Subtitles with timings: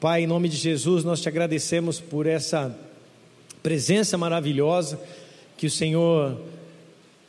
[0.00, 2.72] Pai, em nome de Jesus, nós te agradecemos por essa
[3.64, 4.96] presença maravilhosa
[5.56, 6.40] que o Senhor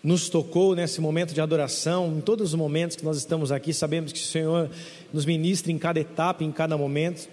[0.03, 4.13] nos tocou nesse momento de adoração, em todos os momentos que nós estamos aqui, sabemos
[4.13, 4.69] que o Senhor
[5.11, 7.27] nos ministra em cada etapa, em cada momento.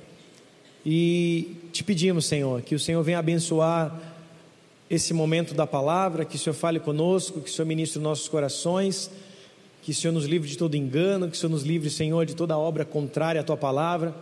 [0.87, 3.95] E te pedimos, Senhor, que o Senhor venha abençoar
[4.89, 8.27] esse momento da palavra, que o Senhor fale conosco, que o Senhor ministre os nossos
[8.27, 9.11] corações,
[9.83, 12.35] que o Senhor nos livre de todo engano, que o Senhor nos livre, Senhor, de
[12.35, 14.15] toda obra contrária à tua palavra,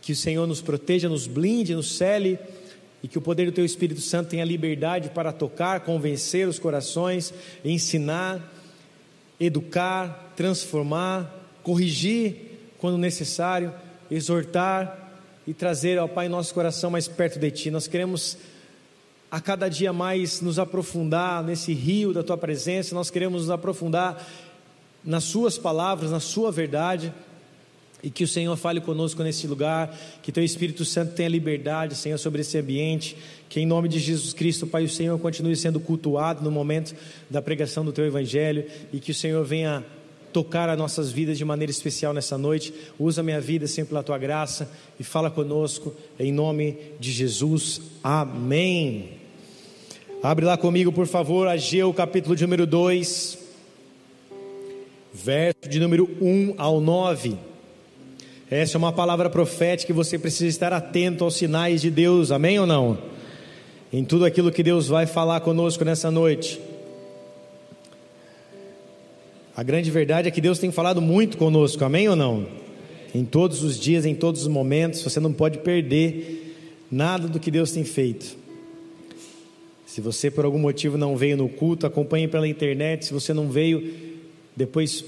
[0.00, 2.38] que o Senhor nos proteja, nos blinde, nos cele
[3.02, 7.32] e que o poder do teu Espírito Santo tenha liberdade para tocar, convencer os corações,
[7.64, 8.52] ensinar,
[9.38, 12.48] educar, transformar, corrigir
[12.78, 13.72] quando necessário,
[14.10, 15.12] exortar
[15.46, 17.70] e trazer, ó Pai, nosso coração mais perto de Ti.
[17.70, 18.36] Nós queremos
[19.30, 24.26] a cada dia mais nos aprofundar nesse rio da Tua presença, nós queremos nos aprofundar
[25.04, 27.12] nas Suas palavras, na Sua verdade.
[28.02, 32.18] E que o Senhor fale conosco nesse lugar, que Teu Espírito Santo tenha liberdade, Senhor,
[32.18, 33.16] sobre esse ambiente,
[33.48, 36.94] que em nome de Jesus Cristo, Pai, o Senhor continue sendo cultuado no momento
[37.28, 39.84] da pregação do Teu Evangelho e que o Senhor venha
[40.32, 42.72] tocar as nossas vidas de maneira especial nessa noite.
[42.98, 44.70] Usa minha vida sempre pela tua graça
[45.00, 47.80] e fala conosco em nome de Jesus.
[48.02, 49.18] Amém.
[50.22, 53.38] Abre lá comigo, por favor, Ageu, capítulo de número 2,
[55.14, 57.47] verso de número 1 ao 9.
[58.50, 62.58] Essa é uma palavra profética que você precisa estar atento aos sinais de Deus, amém
[62.58, 62.96] ou não?
[63.92, 66.58] Em tudo aquilo que Deus vai falar conosco nessa noite.
[69.54, 72.46] A grande verdade é que Deus tem falado muito conosco, amém ou não?
[73.14, 76.56] Em todos os dias, em todos os momentos, você não pode perder
[76.90, 78.34] nada do que Deus tem feito.
[79.84, 83.04] Se você por algum motivo não veio no culto, acompanhe pela internet.
[83.04, 83.92] Se você não veio,
[84.56, 85.04] depois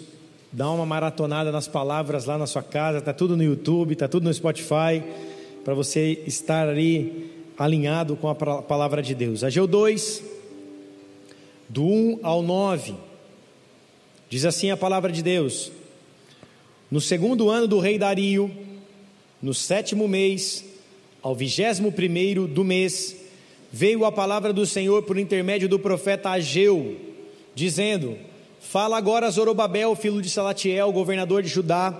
[0.52, 3.00] dá uma maratonada nas palavras lá na sua casa.
[3.00, 5.02] Tá tudo no YouTube, tá tudo no Spotify,
[5.64, 9.44] para você estar ali alinhado com a palavra de Deus.
[9.44, 10.22] Ageu 2,
[11.68, 12.94] do 1 ao 9.
[14.28, 15.70] Diz assim a palavra de Deus:
[16.90, 18.50] No segundo ano do rei Dario,
[19.42, 20.64] no sétimo mês,
[21.22, 23.16] ao vigésimo primeiro do mês,
[23.72, 26.96] veio a palavra do Senhor por intermédio do profeta Ageu,
[27.54, 28.16] dizendo:
[28.60, 31.98] Fala agora a Zorobabel, filho de Salatiel, governador de Judá,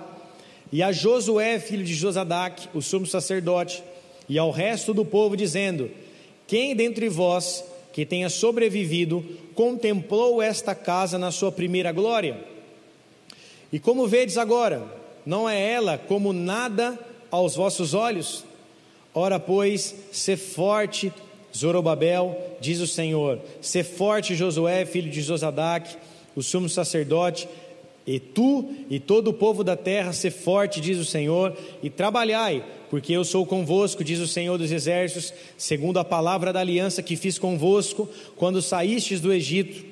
[0.71, 3.83] e a Josué, filho de Josadac, o sumo sacerdote,
[4.29, 5.89] e ao resto do povo, dizendo:
[6.47, 12.39] Quem dentre vós que tenha sobrevivido, contemplou esta casa na sua primeira glória.
[13.73, 14.81] E como vedes agora,
[15.25, 16.97] não é ela como nada
[17.29, 18.45] aos vossos olhos?
[19.13, 21.11] Ora, pois, se forte,
[21.55, 25.97] Zorobabel, diz o Senhor, se forte, Josué, filho de Josadac,
[26.35, 27.47] o sumo sacerdote,
[28.05, 32.63] e tu e todo o povo da terra, se forte, diz o Senhor, e trabalhai,
[32.89, 37.15] porque eu sou convosco, diz o Senhor dos Exércitos, segundo a palavra da aliança que
[37.15, 39.85] fiz convosco, quando saístes do Egito.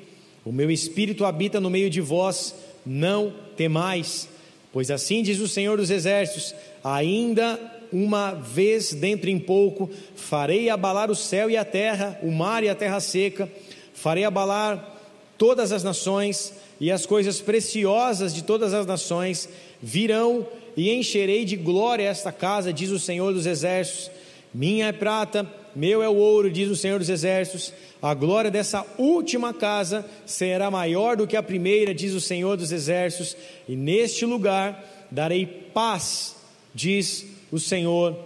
[0.44, 4.28] O meu espírito habita no meio de vós, não temais,
[4.74, 7.60] pois assim diz o Senhor dos Exércitos: ainda
[7.92, 12.70] uma vez dentro em pouco, farei abalar o céu e a terra, o mar e
[12.70, 13.50] a terra seca,
[13.94, 14.99] farei abalar
[15.40, 19.50] todas as nações, e as coisas preciosas de todas as nações
[19.82, 20.46] virão
[20.78, 24.12] e encherei de glória esta casa, diz o Senhor dos Exércitos.
[24.54, 27.74] Minha é prata, meu é o ouro, diz o Senhor dos Exércitos.
[28.02, 32.72] A glória dessa última casa será maior do que a primeira, diz o Senhor dos
[32.72, 33.36] Exércitos.
[33.68, 36.36] E neste lugar darei paz,
[36.74, 38.18] diz o Senhor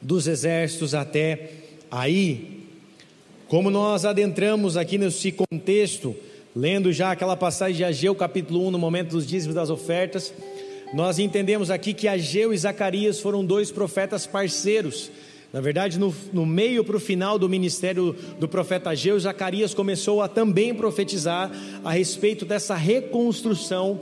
[0.00, 1.50] dos Exércitos, até
[1.90, 2.64] aí.
[3.48, 6.16] Como nós adentramos aqui nesse contexto,
[6.56, 10.32] lendo já aquela passagem de Ageu, capítulo 1, no momento dos dízimos das ofertas
[10.94, 15.10] nós entendemos aqui que Ageu e Zacarias foram dois profetas parceiros.
[15.52, 20.22] Na verdade, no, no meio para o final do ministério do profeta Ageu, Zacarias começou
[20.22, 21.50] a também profetizar
[21.84, 24.00] a respeito dessa reconstrução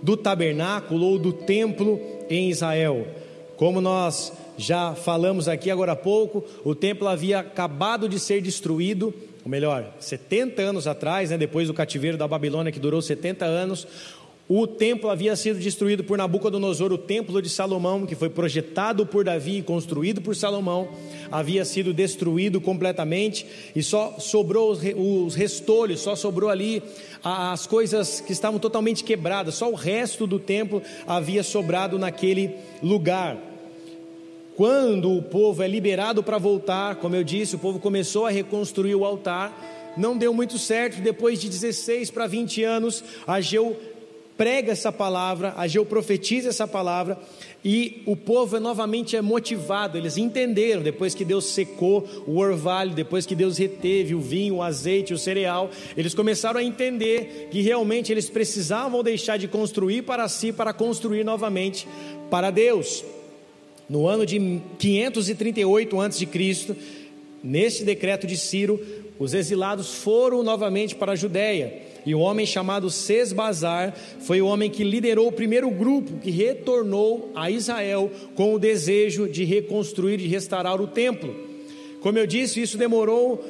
[0.00, 3.06] do tabernáculo ou do templo em Israel.
[3.56, 9.14] Como nós já falamos aqui agora há pouco, o templo havia acabado de ser destruído,
[9.44, 13.86] ou melhor, 70 anos atrás, né, depois do cativeiro da Babilônia, que durou 70 anos,
[14.48, 19.24] o templo havia sido destruído por Nabucodonosor, o templo de Salomão, que foi projetado por
[19.24, 20.88] Davi e construído por Salomão,
[21.30, 26.82] havia sido destruído completamente e só sobrou os restolhos, só sobrou ali
[27.24, 33.51] as coisas que estavam totalmente quebradas, só o resto do templo havia sobrado naquele lugar.
[34.56, 38.94] Quando o povo é liberado para voltar, como eu disse, o povo começou a reconstruir
[38.94, 43.76] o altar, não deu muito certo, depois de 16 para 20 anos, Ageu
[44.36, 47.18] prega essa palavra, Ageu profetiza essa palavra,
[47.64, 52.92] e o povo é novamente é motivado, eles entenderam, depois que Deus secou o orvalho,
[52.92, 57.62] depois que Deus reteve o vinho, o azeite, o cereal, eles começaram a entender que
[57.62, 61.88] realmente eles precisavam deixar de construir para si, para construir novamente
[62.30, 63.02] para Deus.
[63.92, 66.76] No ano de 538 a.C.,
[67.44, 68.80] neste decreto de Ciro,
[69.18, 71.74] os exilados foram novamente para a Judéia.
[72.06, 77.32] E o homem chamado Sesbazar foi o homem que liderou o primeiro grupo que retornou
[77.34, 81.36] a Israel com o desejo de reconstruir e restaurar o templo.
[82.00, 83.44] Como eu disse, isso demorou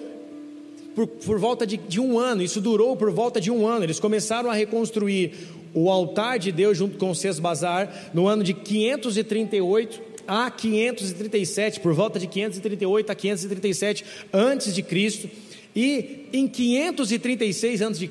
[0.93, 3.85] por, por volta de, de um ano, isso durou por volta de um ano.
[3.85, 5.35] Eles começaram a reconstruir
[5.73, 12.19] o altar de Deus junto com Sesbazar no ano de 538 a 537, por volta
[12.19, 15.29] de 538 a 537 antes de Cristo.
[15.75, 18.11] E em 536 a.C.,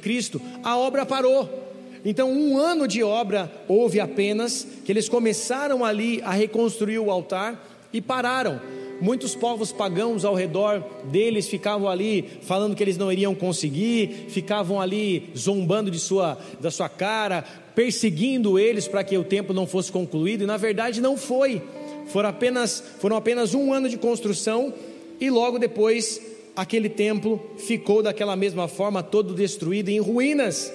[0.64, 1.62] a obra parou.
[2.04, 7.64] Então, um ano de obra houve apenas, que eles começaram ali a reconstruir o altar
[7.94, 8.60] e pararam.
[9.00, 14.80] Muitos povos pagãos ao redor deles ficavam ali falando que eles não iriam conseguir, ficavam
[14.80, 17.44] ali zombando de sua, da sua cara,
[17.74, 21.64] perseguindo eles para que o templo não fosse concluído, e na verdade não foi.
[22.12, 24.74] Foram apenas, foram apenas um ano de construção
[25.20, 26.22] e logo depois
[26.56, 30.72] aquele templo ficou daquela mesma forma, todo destruído, em ruínas.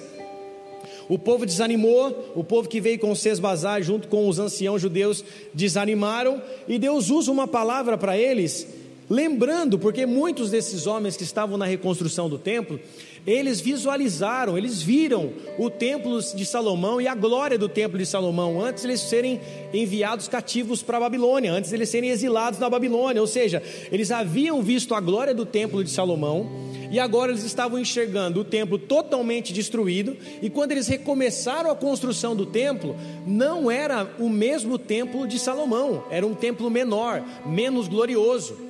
[1.09, 5.23] O povo desanimou, o povo que veio com Sesbazar junto com os anciãos judeus
[5.53, 8.67] desanimaram, e Deus usa uma palavra para eles,
[9.09, 12.79] lembrando, porque muitos desses homens que estavam na reconstrução do templo,
[13.25, 18.61] eles visualizaram, eles viram o templo de Salomão e a glória do templo de Salomão
[18.61, 19.41] antes de eles serem
[19.73, 23.61] enviados cativos para a Babilônia, antes de eles serem exilados na Babilônia, ou seja,
[23.91, 28.45] eles haviam visto a glória do templo de Salomão e agora eles estavam enxergando o
[28.45, 34.77] templo totalmente destruído, e quando eles recomeçaram a construção do templo, não era o mesmo
[34.77, 38.66] templo de Salomão, era um templo menor, menos glorioso.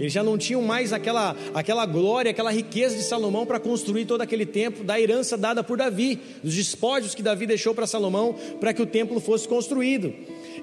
[0.00, 4.22] Eles já não tinham mais aquela, aquela glória, aquela riqueza de Salomão para construir todo
[4.22, 8.72] aquele templo, da herança dada por Davi, dos despojos que Davi deixou para Salomão para
[8.72, 10.10] que o templo fosse construído.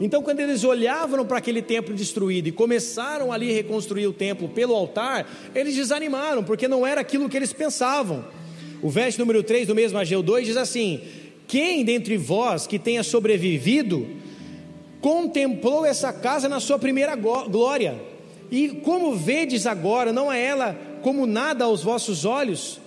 [0.01, 4.49] Então, quando eles olhavam para aquele templo destruído e começaram ali a reconstruir o templo
[4.49, 8.25] pelo altar, eles desanimaram, porque não era aquilo que eles pensavam.
[8.81, 11.01] O verso número 3 do mesmo Ageu 2 diz assim:
[11.47, 14.07] Quem dentre vós que tenha sobrevivido
[14.99, 18.16] contemplou essa casa na sua primeira glória?
[18.49, 22.79] E como vedes agora, não é ela como nada aos vossos olhos?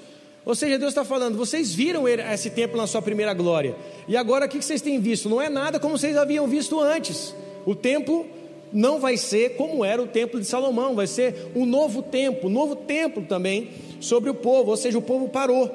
[0.45, 3.77] Ou seja, Deus está falando, vocês viram esse templo na sua primeira glória,
[4.09, 5.29] e agora o que vocês têm visto?
[5.29, 7.35] Não é nada como vocês haviam visto antes.
[7.67, 8.27] O templo
[8.73, 12.53] não vai ser como era o templo de Salomão, vai ser um novo templo, um
[12.53, 13.71] novo templo também
[14.01, 15.71] sobre o povo, ou seja, o povo parou.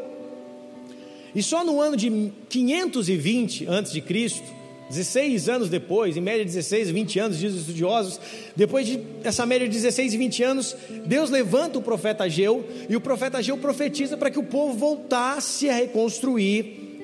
[1.33, 4.54] E só no ano de 520 antes de Cristo,
[4.89, 8.19] 16 anos depois, em média 16, 20 anos, dizem os estudiosos,
[8.55, 12.95] depois de essa média de 16 e 20 anos, Deus levanta o profeta Ageu e
[12.95, 16.99] o profeta Ageu profetiza para que o povo voltasse a reconstruir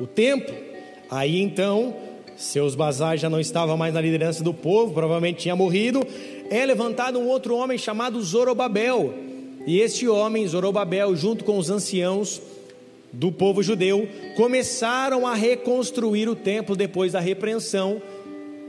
[0.00, 0.54] o templo.
[1.08, 1.94] Aí então,
[2.36, 6.04] seus bazares já não estavam mais na liderança do povo, provavelmente tinha morrido.
[6.50, 9.14] É levantado um outro homem chamado Zorobabel.
[9.66, 12.40] E este homem, Zorobabel, junto com os anciãos,
[13.12, 18.00] do povo judeu começaram a reconstruir o templo depois da repreensão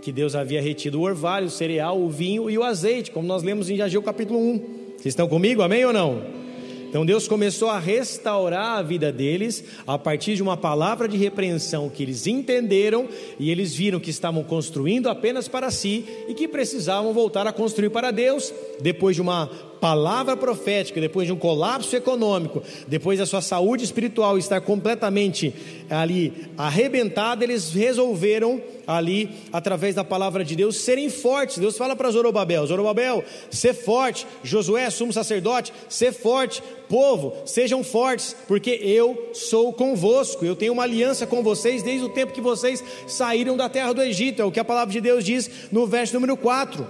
[0.01, 3.43] que Deus havia retido o orvalho, o cereal, o vinho e o azeite, como nós
[3.43, 4.57] lemos em Ageu capítulo 1.
[4.98, 5.62] Vocês estão comigo?
[5.62, 6.41] Amém ou não?
[6.89, 11.88] Então Deus começou a restaurar a vida deles a partir de uma palavra de repreensão
[11.88, 13.07] que eles entenderam
[13.39, 17.91] e eles viram que estavam construindo apenas para si e que precisavam voltar a construir
[17.91, 19.50] para Deus, depois de uma
[19.81, 25.53] palavra profética, depois de um colapso econômico, depois da sua saúde espiritual estar completamente
[25.89, 31.57] ali arrebentada, eles resolveram ali, através da palavra de Deus, serem fortes.
[31.57, 34.27] Deus fala para Zorobabel: Zorobabel, ser forte.
[34.43, 36.61] Josué, sumo sacerdote, ser forte.
[36.88, 40.45] Povo, sejam fortes, porque eu sou convosco.
[40.45, 44.01] Eu tenho uma aliança com vocês desde o tempo que vocês saíram da terra do
[44.01, 44.41] Egito.
[44.41, 46.85] É o que a palavra de Deus diz no verso número 4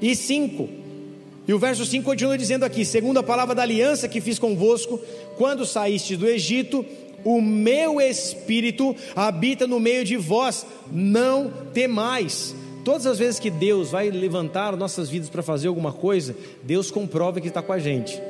[0.00, 0.83] e 5.
[1.46, 5.00] E o verso 5 continua dizendo aqui: segundo a palavra da aliança que fiz convosco,
[5.36, 6.84] quando saíste do Egito,
[7.24, 12.54] o meu espírito habita no meio de vós, não temais.
[12.84, 17.40] Todas as vezes que Deus vai levantar nossas vidas para fazer alguma coisa, Deus comprova
[17.40, 18.20] que está com a gente.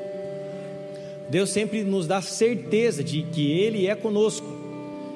[1.28, 4.63] Deus sempre nos dá certeza de que Ele é conosco.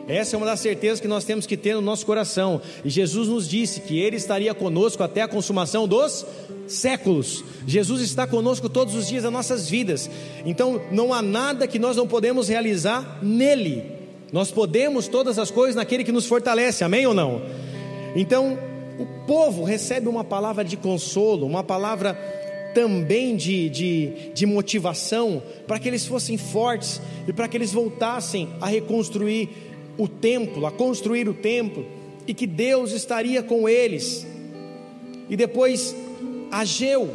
[0.09, 2.63] Essa é uma das certezas que nós temos que ter no nosso coração.
[2.83, 6.25] E Jesus nos disse que Ele estaria conosco até a consumação dos
[6.67, 7.45] séculos.
[7.67, 10.09] Jesus está conosco todos os dias das nossas vidas.
[10.47, 13.99] Então não há nada que nós não podemos realizar nele.
[14.33, 17.43] Nós podemos todas as coisas naquele que nos fortalece, amém ou não?
[18.15, 18.59] Então,
[18.99, 22.15] o povo recebe uma palavra de consolo, uma palavra
[22.75, 28.51] também de, de, de motivação, para que eles fossem fortes e para que eles voltassem
[28.61, 29.68] a reconstruir
[29.99, 31.85] o templo, a construir o templo,
[32.27, 34.27] e que Deus estaria com eles.
[35.29, 35.95] E depois,
[36.51, 37.11] Ageu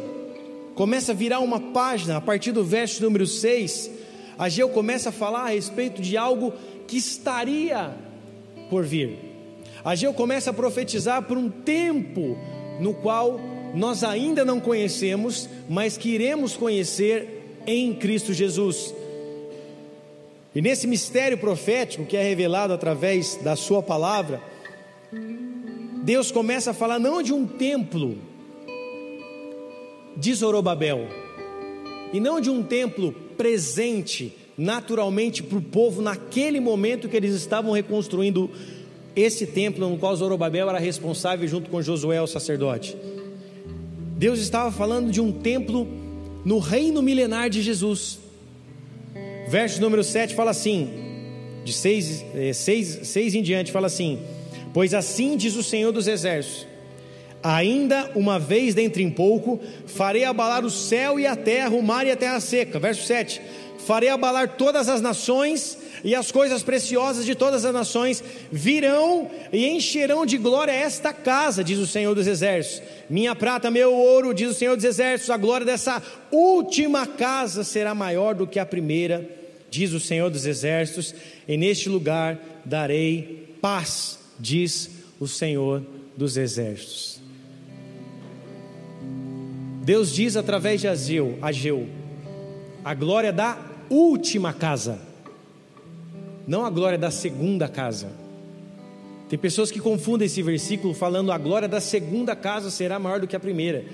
[0.74, 3.90] começa a virar uma página, a partir do verso número 6,
[4.38, 6.52] Ageu começa a falar a respeito de algo
[6.86, 7.94] que estaria
[8.68, 9.18] por vir.
[9.84, 12.36] Ageu começa a profetizar por um tempo
[12.80, 13.40] no qual
[13.74, 18.94] nós ainda não conhecemos, mas que iremos conhecer em Cristo Jesus.
[20.54, 24.40] E nesse mistério profético que é revelado através da Sua palavra,
[26.04, 28.18] Deus começa a falar não de um templo
[30.16, 31.08] de Zorobabel,
[32.12, 37.72] e não de um templo presente naturalmente para o povo naquele momento que eles estavam
[37.72, 38.48] reconstruindo
[39.16, 42.96] esse templo no qual Zorobabel era responsável junto com Josué, o sacerdote.
[44.16, 45.88] Deus estava falando de um templo
[46.44, 48.20] no reino milenar de Jesus.
[49.54, 50.90] Verso número 7 fala assim,
[51.62, 54.20] de 6, 6, 6 em diante, fala assim:
[54.72, 56.66] Pois assim diz o Senhor dos Exércitos:
[57.40, 62.04] Ainda uma vez dentre em pouco, farei abalar o céu e a terra, o mar
[62.04, 62.80] e a terra seca.
[62.80, 63.40] Verso 7:
[63.86, 69.68] Farei abalar todas as nações, e as coisas preciosas de todas as nações virão e
[69.68, 72.82] encherão de glória esta casa, diz o Senhor dos Exércitos.
[73.08, 77.94] Minha prata, meu ouro, diz o Senhor dos Exércitos, a glória dessa última casa será
[77.94, 79.43] maior do que a primeira,
[79.74, 81.12] diz o Senhor dos Exércitos,
[81.48, 84.88] e neste lugar darei paz, diz
[85.18, 85.84] o Senhor
[86.16, 87.20] dos Exércitos.
[89.82, 91.88] Deus diz através de Ageu, Ageu
[92.84, 93.58] a glória da
[93.90, 95.00] última casa,
[96.46, 98.12] não a glória da segunda casa.
[99.28, 103.26] Tem pessoas que confundem esse versículo falando a glória da segunda casa será maior do
[103.26, 103.84] que a primeira.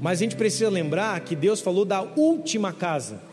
[0.00, 3.31] Mas a gente precisa lembrar que Deus falou da última casa.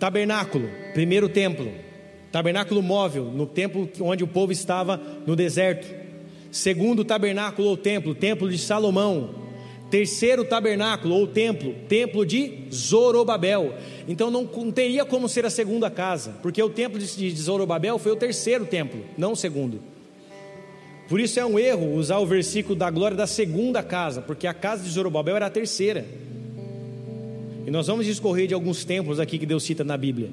[0.00, 1.70] Tabernáculo, primeiro templo.
[2.32, 5.86] Tabernáculo móvel, no templo onde o povo estava no deserto.
[6.50, 9.40] Segundo tabernáculo ou templo, templo de Salomão,
[9.90, 13.74] Terceiro tabernáculo ou templo, templo de Zorobabel.
[14.06, 17.98] Então não, não teria como ser a segunda casa, porque o templo de, de Zorobabel
[17.98, 19.80] foi o terceiro templo, não o segundo.
[21.08, 24.54] Por isso é um erro usar o versículo da glória da segunda casa, porque a
[24.54, 26.06] casa de Zorobabel era a terceira.
[27.66, 30.30] E nós vamos discorrer de alguns templos aqui que Deus cita na Bíblia.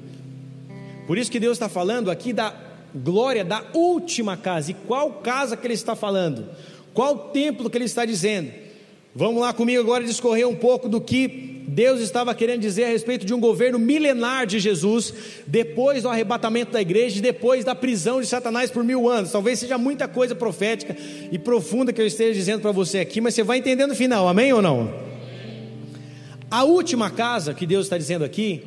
[1.06, 2.54] Por isso que Deus está falando aqui da
[2.94, 4.70] glória da última casa.
[4.70, 6.46] E qual casa que Ele está falando?
[6.92, 8.50] Qual templo que Ele está dizendo?
[9.14, 13.26] Vamos lá comigo agora discorrer um pouco do que Deus estava querendo dizer a respeito
[13.26, 15.12] de um governo milenar de Jesus,
[15.46, 19.32] depois do arrebatamento da igreja e depois da prisão de Satanás por mil anos.
[19.32, 20.96] Talvez seja muita coisa profética
[21.30, 24.28] e profunda que eu esteja dizendo para você aqui, mas você vai entender no final,
[24.28, 25.07] amém ou não?
[26.50, 28.62] A última casa que Deus está dizendo aqui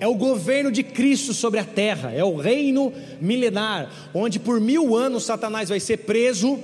[0.00, 4.94] é o governo de Cristo sobre a terra, é o reino milenar, onde por mil
[4.94, 6.58] anos Satanás vai ser preso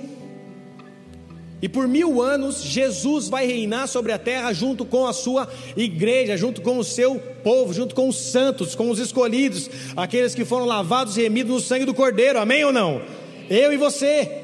[1.61, 6.37] e por mil anos Jesus vai reinar sobre a terra junto com a sua igreja,
[6.37, 10.65] junto com o seu povo, junto com os santos, com os escolhidos, aqueles que foram
[10.65, 13.01] lavados e remidos no sangue do Cordeiro, amém ou não?
[13.49, 14.43] Eu e você.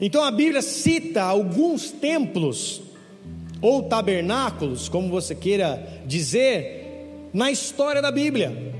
[0.00, 2.82] Então a Bíblia cita alguns templos,
[3.60, 8.74] ou tabernáculos, como você queira dizer, na história da Bíblia.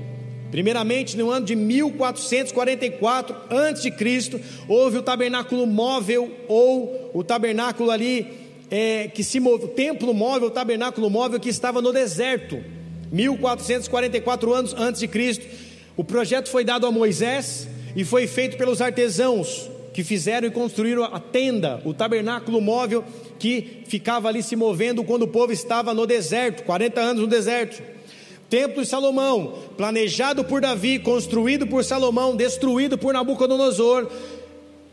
[0.51, 9.07] Primeiramente, no ano de 1444 a.C., houve o tabernáculo móvel ou o tabernáculo ali é,
[9.09, 12.63] que se move, o templo móvel, o tabernáculo móvel que estava no deserto.
[13.11, 15.45] 1444 anos antes de Cristo.
[15.95, 21.03] O projeto foi dado a Moisés e foi feito pelos artesãos que fizeram e construíram
[21.05, 23.03] a tenda, o tabernáculo móvel
[23.39, 27.81] que ficava ali se movendo quando o povo estava no deserto, 40 anos no deserto.
[28.47, 34.07] Templo de Salomão, planejado por Davi, construído por Salomão, destruído por Nabucodonosor.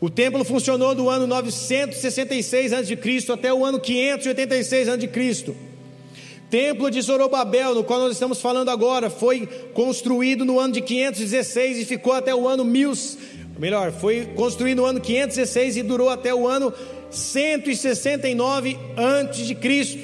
[0.01, 3.31] O templo funcionou do ano 966 a.C.
[3.31, 5.55] até o ano 586 a.C.
[6.49, 9.45] Templo de Zorobabel, no qual nós estamos falando agora, foi
[9.75, 12.93] construído no ano de 516 e ficou até o ano 1000,
[13.57, 16.73] melhor, foi construído no ano 516 e durou até o ano
[17.09, 19.99] 169 antes de Cristo.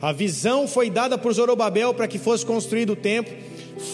[0.00, 3.32] A visão foi dada por Zorobabel para que fosse construído o templo.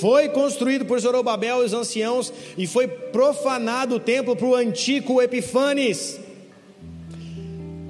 [0.01, 5.21] Foi construído por Zorobabel e os anciãos e foi profanado o templo para o antigo
[5.21, 6.19] Epifanes.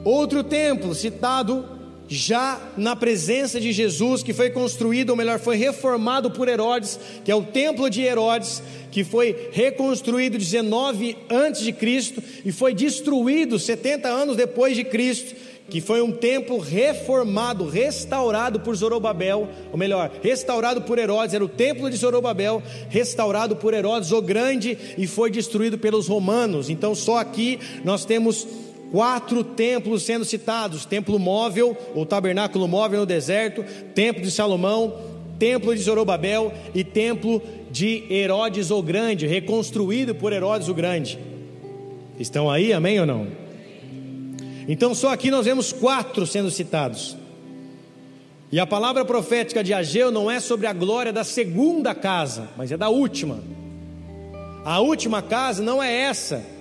[0.04, 1.77] Outro templo citado
[2.08, 7.30] já na presença de Jesus, que foi construído, ou melhor, foi reformado por Herodes, que
[7.30, 13.58] é o templo de Herodes, que foi reconstruído 19 antes de Cristo e foi destruído
[13.58, 15.34] 70 anos depois de Cristo,
[15.68, 21.48] que foi um templo reformado, restaurado por Zorobabel, ou melhor, restaurado por Herodes, era o
[21.48, 26.70] templo de Zorobabel, restaurado por Herodes o Grande e foi destruído pelos romanos.
[26.70, 28.46] Então, só aqui nós temos
[28.90, 33.64] quatro templos sendo citados: templo móvel, ou tabernáculo móvel no deserto,
[33.94, 34.94] templo de Salomão,
[35.38, 41.18] templo de Zorobabel e templo de Herodes o Grande, reconstruído por Herodes o Grande.
[42.18, 43.26] Estão aí, amém ou não?
[44.66, 47.16] Então, só aqui nós vemos quatro sendo citados.
[48.50, 52.72] E a palavra profética de Ageu não é sobre a glória da segunda casa, mas
[52.72, 53.40] é da última.
[54.64, 56.57] A última casa não é essa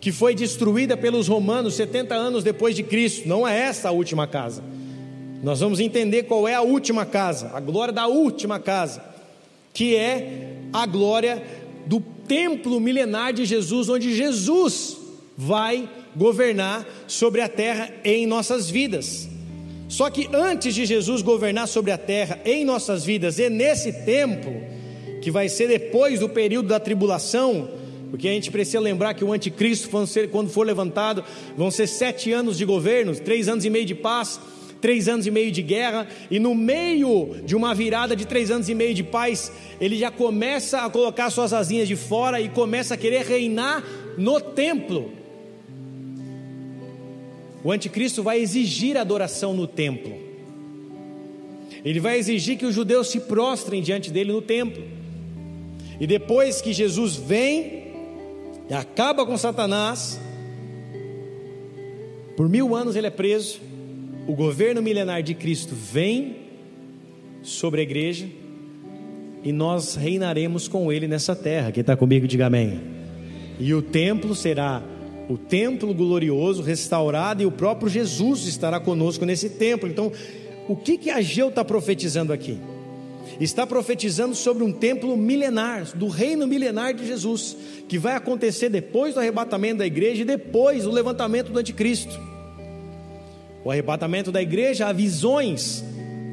[0.00, 3.28] que foi destruída pelos romanos 70 anos depois de Cristo.
[3.28, 4.64] Não é essa a última casa.
[5.42, 9.02] Nós vamos entender qual é a última casa, a glória da última casa,
[9.72, 11.42] que é a glória
[11.86, 14.96] do templo milenar de Jesus, onde Jesus
[15.36, 19.28] vai governar sobre a terra em nossas vidas.
[19.88, 24.50] Só que antes de Jesus governar sobre a terra em nossas vidas e nesse tempo,
[25.20, 27.79] que vai ser depois do período da tribulação,
[28.10, 29.88] porque a gente precisa lembrar que o anticristo,
[30.30, 31.24] quando for levantado,
[31.56, 34.40] vão ser sete anos de governo, três anos e meio de paz,
[34.80, 38.68] três anos e meio de guerra, e no meio de uma virada de três anos
[38.68, 42.94] e meio de paz, ele já começa a colocar suas asinhas de fora e começa
[42.94, 43.84] a querer reinar
[44.18, 45.12] no templo.
[47.62, 50.18] O anticristo vai exigir adoração no templo.
[51.84, 54.82] Ele vai exigir que os judeus se prostrem diante dele no templo.
[56.00, 57.79] E depois que Jesus vem,
[58.70, 60.20] e acaba com Satanás.
[62.36, 63.60] Por mil anos ele é preso.
[64.28, 66.36] O governo milenar de Cristo vem
[67.42, 68.28] sobre a igreja
[69.42, 71.72] e nós reinaremos com ele nessa terra.
[71.72, 72.80] Quem está comigo, diga amém.
[73.58, 74.82] E o templo será
[75.28, 79.88] o templo glorioso, restaurado, e o próprio Jesus estará conosco nesse templo.
[79.88, 80.12] Então,
[80.68, 82.58] o que que Ageu está profetizando aqui?
[83.38, 87.56] Está profetizando sobre um templo milenar, do reino milenar de Jesus,
[87.88, 92.18] que vai acontecer depois do arrebatamento da igreja e depois do levantamento do anticristo.
[93.64, 95.84] O arrebatamento da igreja, há visões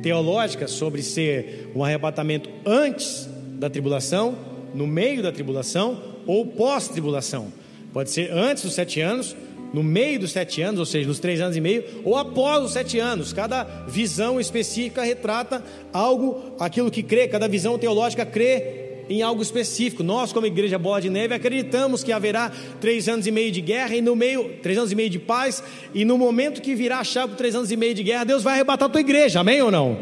[0.02, 3.28] teológicas sobre ser um arrebatamento antes
[3.60, 4.38] da tribulação,
[4.74, 7.52] no meio da tribulação ou pós-tribulação.
[7.92, 9.36] Pode ser antes dos sete anos
[9.74, 12.72] no meio dos sete anos, ou seja, nos três anos e meio, ou após os
[12.72, 13.34] sete anos.
[13.34, 20.04] Cada visão específica retrata algo, aquilo que crê, cada visão teológica crê em algo específico.
[20.04, 23.96] Nós, como Igreja Bola de Neve, acreditamos que haverá três anos e meio de guerra
[23.96, 27.04] e no meio, três anos e meio de paz, e no momento que virá a
[27.04, 29.72] chave três anos e meio de guerra, Deus vai arrebatar a tua igreja, amém ou
[29.72, 29.98] não?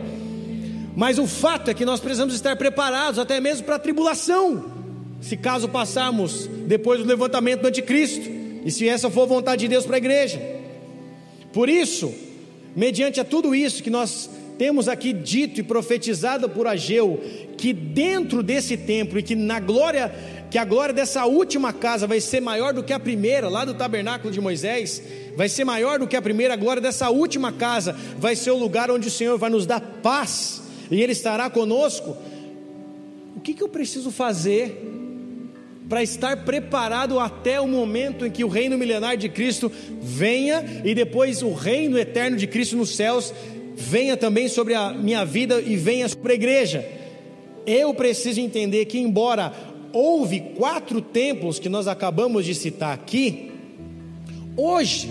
[0.95, 4.65] Mas o fato é que nós precisamos estar preparados até mesmo para a tribulação,
[5.19, 9.67] se caso passarmos depois do levantamento do anticristo e se essa for a vontade de
[9.67, 10.41] Deus para a igreja.
[11.53, 12.11] Por isso,
[12.75, 17.21] mediante a tudo isso que nós temos aqui dito e profetizado por Ageu,
[17.57, 20.13] que dentro desse templo e que na glória,
[20.49, 23.73] que a glória dessa última casa vai ser maior do que a primeira, lá do
[23.75, 25.01] tabernáculo de Moisés,
[25.35, 28.57] vai ser maior do que a primeira, a glória dessa última casa vai ser o
[28.57, 32.17] lugar onde o Senhor vai nos dar paz e Ele estará conosco.
[33.35, 34.94] O que, que eu preciso fazer
[35.87, 39.71] para estar preparado até o momento em que o reino milenar de Cristo
[40.01, 43.33] venha e depois o reino eterno de Cristo nos céus
[43.75, 46.85] venha também sobre a minha vida e venha sobre a igreja.
[47.67, 49.53] Eu preciso entender que, embora
[49.91, 53.51] houve quatro templos que nós acabamos de citar aqui,
[54.57, 55.09] hoje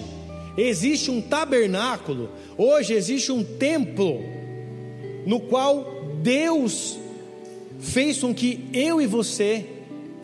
[0.57, 4.21] existe um tabernáculo, hoje existe um templo,
[5.27, 5.87] no qual
[6.23, 6.99] Deus
[7.79, 9.67] fez com que eu e você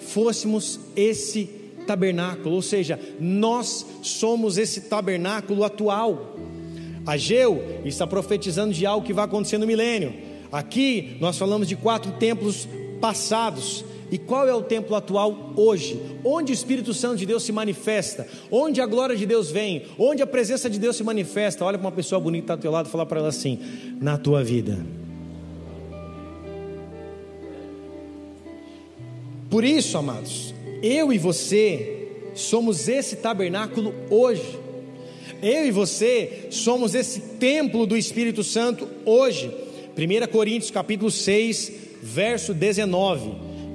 [0.01, 1.45] fôssemos esse
[1.87, 6.37] tabernáculo, ou seja, nós somos esse tabernáculo atual.
[7.07, 10.15] Ageu está profetizando de algo que vai acontecer no milênio.
[10.53, 12.69] Aqui nós falamos de quatro templos
[13.01, 13.85] passados.
[14.13, 16.01] E qual é o templo atual hoje?
[16.25, 18.27] Onde o Espírito Santo de Deus se manifesta?
[18.51, 19.85] Onde a glória de Deus vem?
[19.97, 21.65] Onde a presença de Deus se manifesta?
[21.65, 23.61] Olha para uma pessoa bonita ao teu lado e fala para ela assim:
[24.01, 24.85] na tua vida.
[29.51, 34.59] Por isso, amados, eu e você somos esse tabernáculo hoje.
[35.43, 39.51] Eu e você somos esse templo do Espírito Santo hoje.
[39.99, 43.31] 1 Coríntios capítulo 6, verso 19.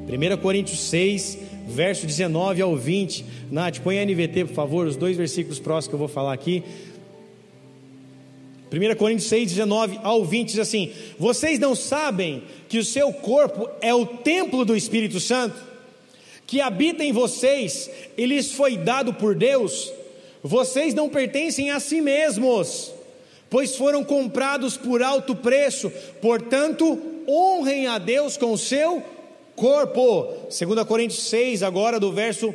[0.07, 3.25] 1 Coríntios 6, verso 19 ao 20.
[3.51, 6.63] Nath, põe a NVT, por favor, os dois versículos próximos que eu vou falar aqui.
[8.71, 13.69] 1 Coríntios 6, 19 ao 20 diz assim: Vocês não sabem que o seu corpo
[13.81, 15.55] é o templo do Espírito Santo,
[16.47, 19.91] que habita em vocês e lhes foi dado por Deus?
[20.43, 22.91] Vocês não pertencem a si mesmos,
[23.49, 29.01] pois foram comprados por alto preço, portanto, honrem a Deus com o seu
[29.55, 30.27] corpo.
[30.49, 32.53] 2 Coríntios 6, agora do verso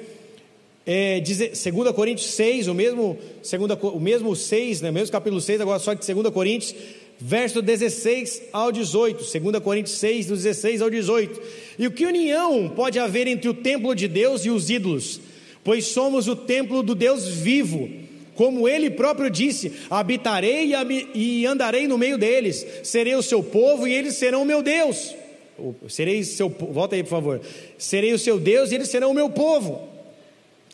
[0.87, 5.79] é, 2 Coríntios 6, o mesmo, segunda, o mesmo 6, né, mesmo capítulo 6, agora
[5.79, 6.75] só que 2 Coríntios,
[7.21, 9.25] verso 16 ao 18.
[9.25, 11.41] 2 Coríntios 6, do 16 ao 18.
[11.79, 15.21] E o que união pode haver entre o templo de Deus e os ídolos?
[15.63, 17.91] Pois somos o templo do Deus vivo.
[18.35, 20.73] Como ele próprio disse: habitarei
[21.15, 25.15] e andarei no meio deles, serei o seu povo e eles serão o meu Deus.
[25.89, 27.41] Serei seu, volta aí por favor.
[27.77, 29.87] Serei o seu Deus e eles serão o meu povo.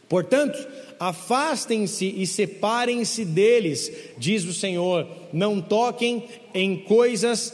[0.09, 0.57] Portanto,
[0.99, 7.53] afastem-se e separem-se deles, diz o Senhor, não toquem em coisas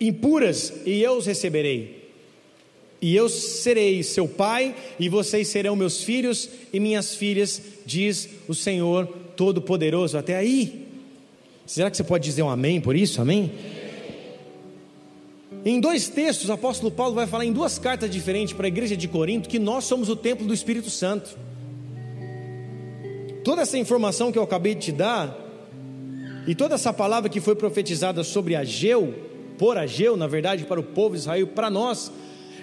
[0.00, 2.06] impuras, e eu os receberei.
[3.00, 8.54] E eu serei seu pai, e vocês serão meus filhos e minhas filhas, diz o
[8.54, 10.16] Senhor Todo-Poderoso.
[10.16, 10.86] Até aí.
[11.66, 13.20] Será que você pode dizer um amém por isso?
[13.20, 13.52] Amém?
[15.64, 18.96] Em dois textos, o apóstolo Paulo vai falar em duas cartas diferentes para a igreja
[18.96, 21.36] de Corinto que nós somos o templo do Espírito Santo.
[23.46, 25.32] Toda essa informação que eu acabei de te dar,
[26.48, 29.14] e toda essa palavra que foi profetizada sobre Ageu,
[29.56, 32.10] por Ageu, na verdade, para o povo de Israel, para nós,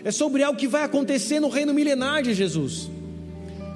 [0.03, 2.91] é sobre algo que vai acontecer no reino milenar de Jesus.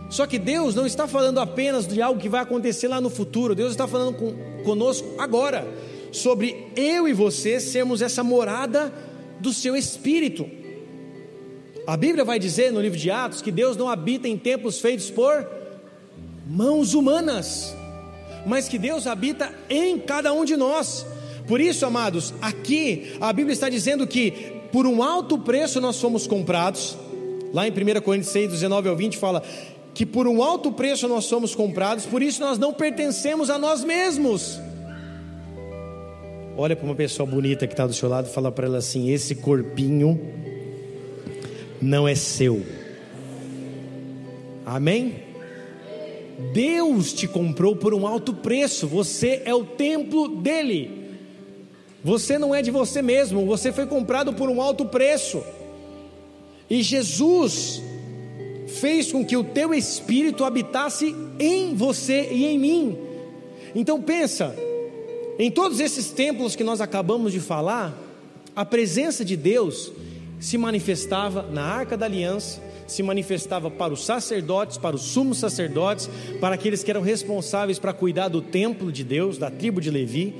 [0.10, 3.56] Só que Deus não está falando apenas de algo que vai acontecer lá no futuro,
[3.56, 5.66] Deus está falando com, conosco agora,
[6.12, 8.94] sobre eu e você sermos essa morada
[9.40, 10.46] do seu espírito.
[11.88, 15.10] A Bíblia vai dizer no livro de Atos que Deus não habita em templos feitos
[15.10, 15.56] por
[16.50, 17.76] mãos humanas,
[18.46, 21.06] mas que Deus habita em cada um de nós.
[21.48, 24.32] Por isso, amados, aqui a Bíblia está dizendo que
[24.72, 26.98] por um alto preço nós fomos comprados.
[27.54, 29.42] Lá em 1 Coríntios 6, 19 ao 20 fala
[29.94, 33.84] que por um alto preço nós somos comprados, por isso nós não pertencemos a nós
[33.84, 34.60] mesmos.
[36.56, 39.10] Olha para uma pessoa bonita que está do seu lado e fala para ela assim:
[39.10, 40.20] esse corpinho
[41.82, 42.64] não é seu.
[44.66, 45.27] Amém?
[46.54, 51.08] Deus te comprou por um alto preço, você é o templo dele.
[52.04, 55.44] Você não é de você mesmo, você foi comprado por um alto preço.
[56.70, 57.82] E Jesus
[58.68, 62.98] fez com que o teu espírito habitasse em você e em mim.
[63.74, 64.56] Então pensa,
[65.40, 67.98] em todos esses templos que nós acabamos de falar,
[68.56, 69.92] a presença de Deus
[70.40, 76.10] se manifestava na Arca da Aliança, se manifestava para os sacerdotes, para os sumos sacerdotes,
[76.40, 80.34] para aqueles que eram responsáveis para cuidar do templo de Deus, da tribo de Levi,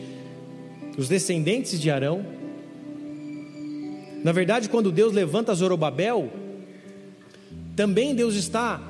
[0.98, 2.26] os descendentes de Arão.
[4.24, 6.32] Na verdade, quando Deus levanta Zorobabel,
[7.76, 8.82] também Deus está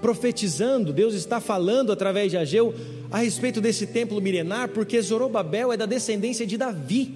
[0.00, 2.74] profetizando, Deus está falando através de Ageu
[3.10, 7.12] a respeito desse templo milenar, porque Zorobabel é da descendência de Davi.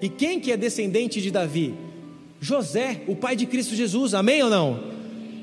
[0.00, 1.83] E quem que é descendente de Davi?
[2.44, 4.78] José, o pai de Cristo Jesus, amém ou não?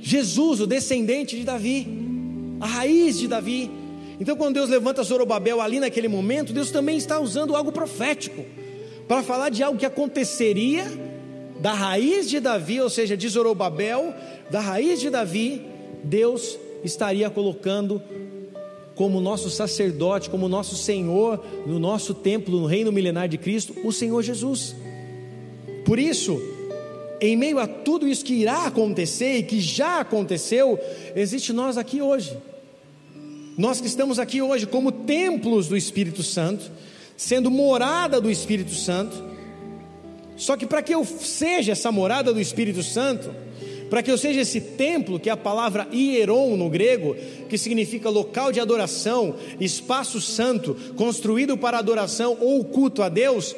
[0.04, 1.88] Jesus, o descendente de Davi,
[2.60, 3.72] a raiz de Davi.
[4.20, 8.46] Então, quando Deus levanta Zorobabel ali naquele momento, Deus também está usando algo profético
[9.08, 10.86] para falar de algo que aconteceria
[11.60, 14.14] da raiz de Davi, ou seja, de Zorobabel,
[14.52, 15.60] da raiz de Davi,
[16.04, 18.00] Deus estaria colocando
[18.94, 23.92] como nosso sacerdote, como nosso Senhor no nosso templo, no reino milenar de Cristo, o
[23.92, 24.76] Senhor Jesus.
[25.84, 26.40] Por isso,
[27.22, 30.80] em meio a tudo isso que irá acontecer e que já aconteceu,
[31.16, 32.36] existe nós aqui hoje.
[33.56, 36.72] Nós que estamos aqui hoje como templos do Espírito Santo,
[37.16, 39.24] sendo morada do Espírito Santo.
[40.36, 43.32] Só que para que eu seja essa morada do Espírito Santo,
[43.92, 47.16] para que eu seja esse templo, que é a palavra hieron no grego,
[47.50, 53.54] que significa local de adoração, espaço santo, construído para adoração ou culto a Deus,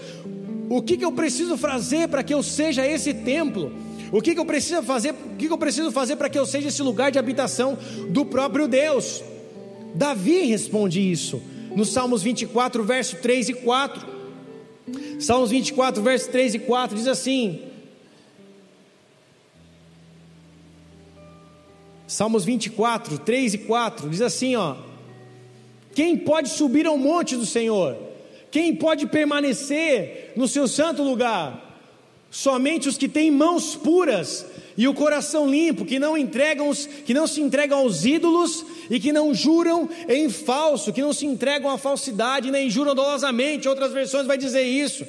[0.77, 3.71] o que, que eu preciso fazer para que eu seja esse templo?
[4.12, 5.12] O que, que eu preciso fazer?
[5.12, 7.77] O que, que eu preciso fazer para que eu seja esse lugar de habitação
[8.09, 9.23] do próprio Deus?
[9.93, 11.39] Davi responde isso
[11.75, 14.13] no Salmos 24, verso 3 e 4.
[15.19, 17.62] Salmos 24, verso 3 e 4 diz assim:
[22.07, 24.75] Salmos 24, 3 e 4 diz assim: ó,
[25.93, 28.12] quem pode subir ao monte do Senhor?
[28.53, 31.75] Quem pode permanecer no seu santo lugar?
[32.29, 34.45] Somente os que têm mãos puras
[34.77, 36.71] e o coração limpo, que não entregam,
[37.03, 41.25] que não se entregam aos ídolos e que não juram em falso, que não se
[41.25, 43.67] entregam à falsidade nem juram dolosamente.
[43.67, 45.03] Outras versões vai dizer isso.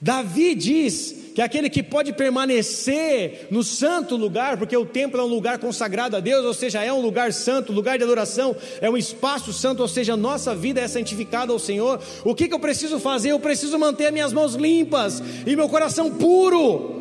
[0.00, 5.28] Davi diz que aquele que pode permanecer no santo lugar, porque o templo é um
[5.28, 8.96] lugar consagrado a Deus, ou seja, é um lugar santo, lugar de adoração, é um
[8.96, 12.00] espaço santo, ou seja, nossa vida é santificada ao Senhor.
[12.24, 13.30] O que, que eu preciso fazer?
[13.30, 16.98] Eu preciso manter minhas mãos limpas e meu coração puro.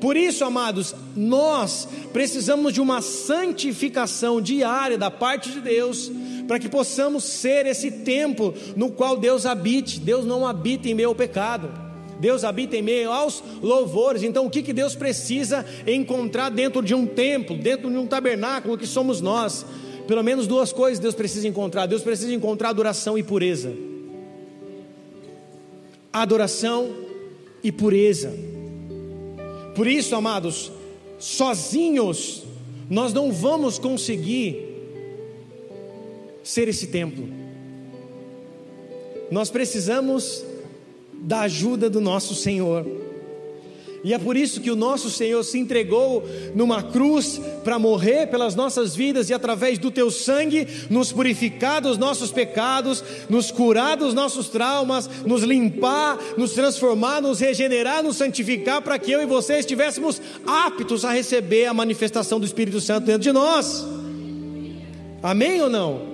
[0.00, 6.10] Por isso, amados, nós precisamos de uma santificação diária da parte de Deus,
[6.48, 10.00] para que possamos ser esse templo no qual Deus habite.
[10.00, 11.89] Deus não habita em ao pecado.
[12.20, 14.22] Deus habita em meio aos louvores.
[14.22, 18.76] Então, o que, que Deus precisa encontrar dentro de um templo, dentro de um tabernáculo
[18.76, 19.64] que somos nós?
[20.06, 21.86] Pelo menos duas coisas Deus precisa encontrar.
[21.86, 23.72] Deus precisa encontrar adoração e pureza.
[26.12, 26.90] Adoração
[27.64, 28.32] e pureza.
[29.74, 30.70] Por isso, amados,
[31.18, 32.42] sozinhos
[32.90, 34.66] nós não vamos conseguir
[36.42, 37.28] ser esse templo.
[39.30, 40.44] Nós precisamos
[41.20, 42.86] da ajuda do nosso Senhor.
[44.02, 48.54] E é por isso que o nosso Senhor se entregou numa cruz para morrer pelas
[48.54, 54.14] nossas vidas e através do teu sangue nos purificar dos nossos pecados, nos curar dos
[54.14, 59.58] nossos traumas, nos limpar, nos transformar, nos regenerar, nos santificar para que eu e você
[59.58, 63.86] estivéssemos aptos a receber a manifestação do Espírito Santo dentro de nós.
[65.22, 66.08] Amém ou não?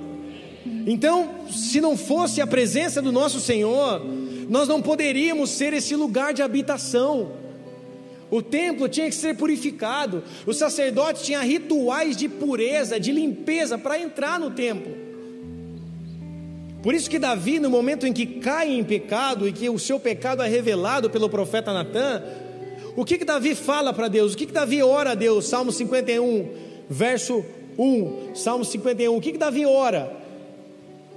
[0.85, 4.03] Então, se não fosse a presença do nosso Senhor,
[4.49, 7.33] nós não poderíamos ser esse lugar de habitação.
[8.31, 13.99] O templo tinha que ser purificado, o sacerdote tinha rituais de pureza, de limpeza para
[13.99, 15.07] entrar no templo.
[16.83, 19.99] Por isso que Davi, no momento em que cai em pecado e que o seu
[19.99, 22.23] pecado é revelado pelo profeta Natan,
[22.97, 24.35] o que que Davi fala para Deus?
[24.35, 25.47] O que que Davi ora a Deus?
[25.47, 26.49] Salmo 51,
[26.89, 27.45] verso
[27.79, 28.35] 1.
[28.35, 29.17] Salmo 51.
[29.17, 30.17] O que que Davi ora?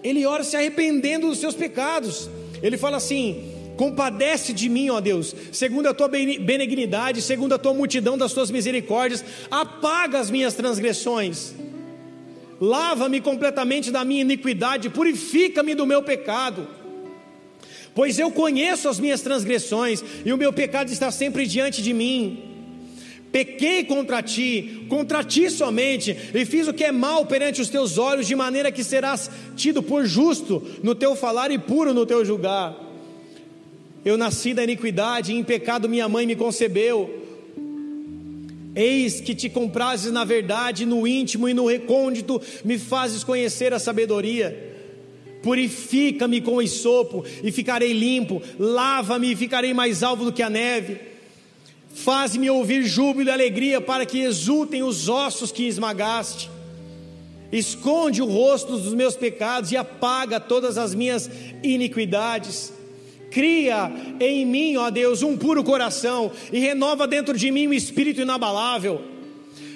[0.04, 2.30] Ele ora se arrependendo dos seus pecados.
[2.62, 7.74] Ele fala assim: Compadece de mim, ó Deus, segundo a tua benignidade, segundo a tua
[7.74, 11.54] multidão das tuas misericórdias, apaga as minhas transgressões.
[12.60, 16.68] Lava-me completamente da minha iniquidade, purifica-me do meu pecado.
[17.96, 22.59] Pois eu conheço as minhas transgressões e o meu pecado está sempre diante de mim.
[23.32, 27.98] Pequei contra ti, contra ti somente, e fiz o que é mal perante os teus
[27.98, 32.26] olhos, de maneira que serás tido por justo no teu falar e puro no teu
[32.26, 32.76] julgar.
[34.04, 37.18] Eu nasci da iniquidade, e em pecado minha mãe me concebeu.
[38.76, 43.80] Eis que te comprases na verdade, no íntimo e no recôndito, me fazes conhecer a
[43.80, 44.68] sabedoria.
[45.44, 50.50] Purifica-me com o esopo e ficarei limpo, lava-me e ficarei mais alvo do que a
[50.50, 51.09] neve.
[52.04, 56.50] Faz-me ouvir júbilo e alegria para que exultem os ossos que esmagaste.
[57.52, 61.30] Esconde o rosto dos meus pecados e apaga todas as minhas
[61.64, 62.74] iniquidades
[63.32, 68.22] Cria em mim, ó Deus, um puro coração e renova dentro de mim um espírito
[68.22, 69.02] inabalável.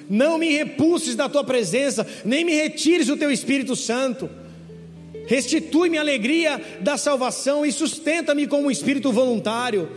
[0.09, 4.29] Não me repulses da tua presença, nem me retires o teu Espírito Santo.
[5.27, 9.89] Restitui-me a alegria da salvação e sustenta-me com um espírito voluntário.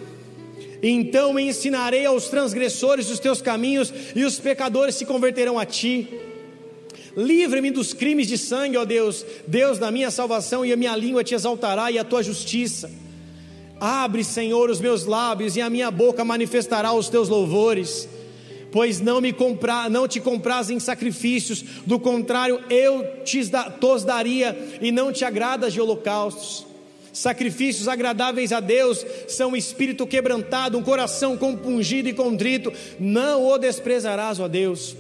[0.83, 6.09] Então ensinarei aos transgressores os teus caminhos e os pecadores se converterão a ti.
[7.17, 11.25] Livre-me dos crimes de sangue, ó Deus, Deus da minha salvação, e a minha língua
[11.25, 12.91] te exaltará e a tua justiça.
[13.81, 18.07] Abre, Senhor, os meus lábios e a minha boca manifestará os teus louvores.
[18.71, 23.41] Pois não me comprar, não te compras em sacrifícios, do contrário eu te
[24.05, 26.67] daria e não te agradas de holocaustos.
[27.17, 33.57] Sacrifícios agradáveis a Deus são um espírito quebrantado, um coração compungido e contrito, não o
[33.57, 34.95] desprezarás, ó Deus.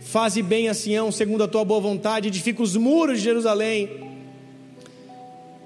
[0.00, 4.08] Faze bem a Sião, segundo a tua boa vontade, edifica os muros de Jerusalém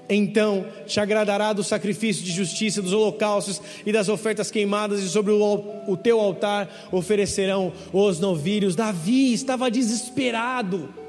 [0.09, 5.31] então te agradará do sacrifício de justiça, dos holocaustos e das ofertas queimadas, e sobre
[5.31, 8.75] o, o teu altar oferecerão os novilhos.
[8.75, 11.02] Davi estava desesperado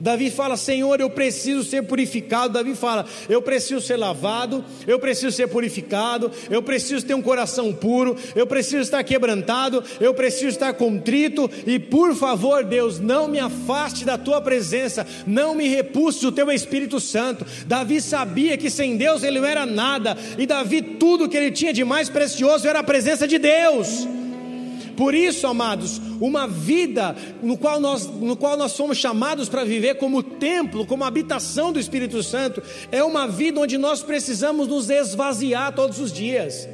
[0.00, 2.54] Davi fala: Senhor, eu preciso ser purificado.
[2.54, 7.72] Davi fala: Eu preciso ser lavado, eu preciso ser purificado, eu preciso ter um coração
[7.72, 11.50] puro, eu preciso estar quebrantado, eu preciso estar contrito.
[11.66, 16.50] E por favor, Deus, não me afaste da tua presença, não me repulse o teu
[16.50, 17.44] Espírito Santo.
[17.66, 21.72] Davi sabia que sem Deus ele não era nada, e Davi, tudo que ele tinha
[21.72, 24.08] de mais precioso era a presença de Deus.
[24.96, 29.94] Por isso, amados, uma vida no qual nós, no qual nós somos chamados para viver
[29.96, 35.74] como templo, como habitação do Espírito Santo, é uma vida onde nós precisamos nos esvaziar
[35.74, 36.68] todos os dias.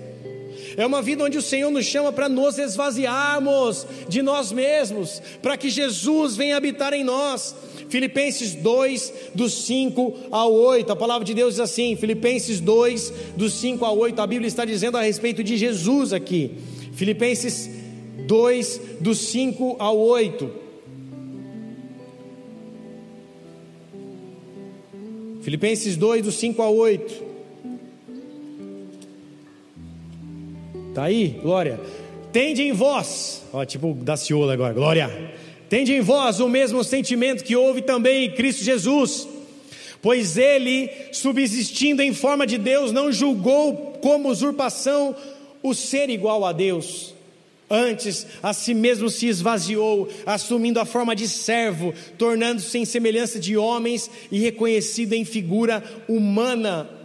[0.76, 5.56] É uma vida onde o Senhor nos chama para nos esvaziarmos de nós mesmos, para
[5.56, 7.54] que Jesus venha habitar em nós.
[7.88, 13.54] Filipenses 2, dos 5 ao 8, a palavra de Deus diz assim: Filipenses 2, dos
[13.54, 16.52] 5 ao 8, a Bíblia está dizendo a respeito de Jesus aqui.
[16.92, 17.70] Filipenses
[18.26, 20.50] 2, dos 5 ao 8.
[25.42, 27.24] Filipenses 2, dos 5 ao 8.
[30.88, 31.80] Está aí, glória.
[32.32, 35.32] Tende em vós, ó, tipo da Ciola agora, glória.
[35.68, 39.28] Tende em vós o mesmo sentimento que houve também em Cristo Jesus,
[40.02, 45.14] pois ele, subsistindo em forma de Deus, não julgou como usurpação
[45.62, 47.15] o ser igual a Deus.
[47.68, 53.56] Antes, a si mesmo se esvaziou, assumindo a forma de servo, tornando-se em semelhança de
[53.56, 56.96] homens e reconhecido em figura humana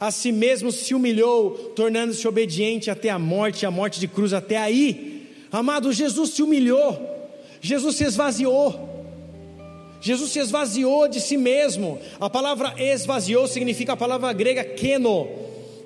[0.00, 4.56] a si mesmo se humilhou, tornando-se obediente até a morte, a morte de cruz até
[4.56, 5.28] aí.
[5.52, 6.98] Amado, Jesus se humilhou,
[7.60, 8.88] Jesus se esvaziou.
[10.00, 12.00] Jesus se esvaziou de si mesmo.
[12.18, 15.28] A palavra esvaziou significa a palavra grega keno,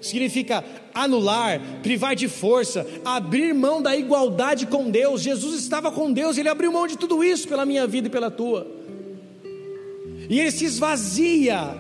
[0.07, 5.23] significa anular, privar de força, abrir mão da igualdade com Deus.
[5.23, 8.31] Jesus estava com Deus, ele abriu mão de tudo isso pela minha vida e pela
[8.31, 8.67] tua.
[10.29, 11.77] E ele se esvazia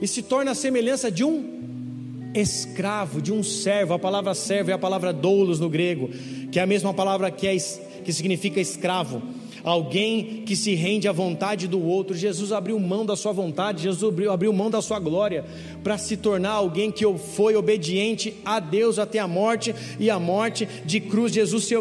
[0.00, 3.94] e se torna a semelhança de um escravo, de um servo.
[3.94, 6.08] A palavra servo é a palavra doulos no grego,
[6.50, 7.56] que é a mesma palavra que, é,
[8.04, 9.22] que significa escravo.
[9.64, 12.16] Alguém que se rende à vontade do outro.
[12.16, 15.44] Jesus abriu mão da sua vontade, Jesus abriu, abriu mão da sua glória
[15.82, 20.68] para se tornar alguém que foi obediente a Deus até a morte e a morte
[20.84, 21.32] de cruz.
[21.32, 21.74] Jesus se,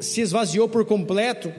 [0.00, 1.52] se esvaziou por completo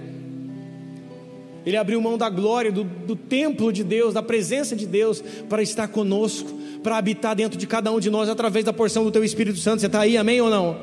[1.66, 5.62] ele abriu mão da glória, do, do templo de Deus, da presença de Deus, para
[5.62, 6.50] estar conosco,
[6.82, 9.82] para habitar dentro de cada um de nós através da porção do Teu Espírito Santo.
[9.82, 10.78] Você está aí, amém ou não?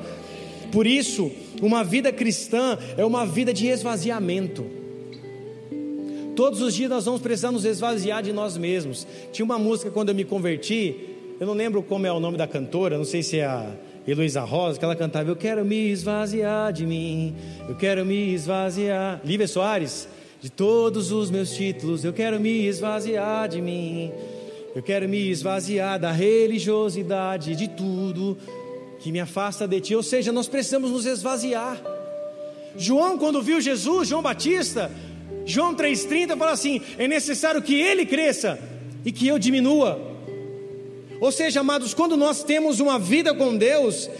[0.72, 4.64] Por isso, uma vida cristã é uma vida de esvaziamento.
[6.34, 9.06] Todos os dias nós vamos precisar nos esvaziar de nós mesmos.
[9.32, 10.94] Tinha uma música quando eu me converti,
[11.40, 13.74] eu não lembro como é o nome da cantora, não sei se é a
[14.06, 17.34] Heloísa Rosa, que ela cantava: Eu quero me esvaziar de mim,
[17.66, 19.20] eu quero me esvaziar.
[19.24, 20.08] Lívia Soares,
[20.40, 24.12] de todos os meus títulos, eu quero me esvaziar de mim.
[24.74, 28.36] Eu quero me esvaziar da religiosidade, de tudo
[29.06, 29.94] que me afasta de ti.
[29.94, 31.80] Ou seja, nós precisamos nos esvaziar.
[32.76, 34.90] João, quando viu Jesus, João Batista,
[35.44, 38.58] João 3,30 fala assim: é necessário que ele cresça
[39.04, 39.96] e que eu diminua.
[41.20, 44.10] Ou seja, amados, quando nós temos uma vida com Deus,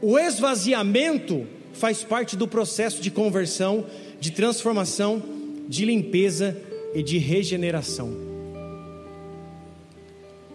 [0.00, 3.84] o esvaziamento faz parte do processo de conversão,
[4.20, 5.20] de transformação
[5.66, 6.56] de limpeza
[6.94, 8.23] e de regeneração.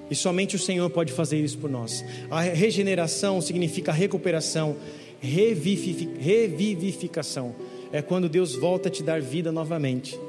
[0.09, 2.03] E somente o Senhor pode fazer isso por nós.
[2.31, 4.75] A regeneração significa recuperação,
[5.19, 7.53] revivificação.
[7.91, 10.19] É quando Deus volta a te dar vida novamente.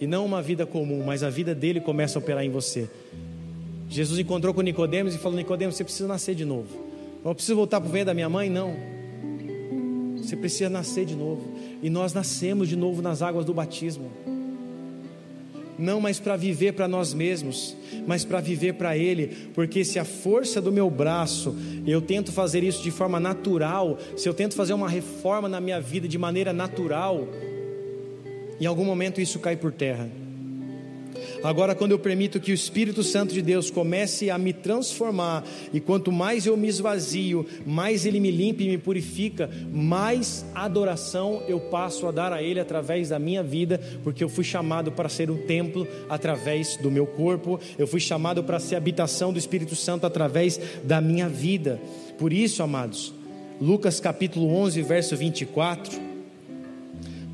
[0.00, 2.88] E não uma vida comum, mas a vida dele começa a operar em você.
[3.88, 6.68] Jesus encontrou com Nicodemos e falou: Nicodemos, você precisa nascer de novo.
[7.24, 8.74] Não preciso voltar para o ventre da minha mãe, não.
[10.16, 11.42] Você precisa nascer de novo.
[11.82, 14.10] E nós nascemos de novo nas águas do batismo.
[15.80, 17.74] Não mais para viver para nós mesmos,
[18.06, 22.62] mas para viver para Ele, porque se a força do meu braço, eu tento fazer
[22.62, 26.52] isso de forma natural, se eu tento fazer uma reforma na minha vida de maneira
[26.52, 27.26] natural,
[28.60, 30.10] em algum momento isso cai por terra.
[31.42, 35.80] Agora, quando eu permito que o Espírito Santo de Deus comece a me transformar, e
[35.80, 41.58] quanto mais eu me esvazio, mais Ele me limpa e me purifica, mais adoração eu
[41.58, 45.30] passo a dar a Ele através da minha vida, porque eu fui chamado para ser
[45.30, 50.06] um templo através do meu corpo, eu fui chamado para ser habitação do Espírito Santo
[50.06, 51.80] através da minha vida.
[52.18, 53.14] Por isso, amados,
[53.58, 56.10] Lucas capítulo 11, verso 24.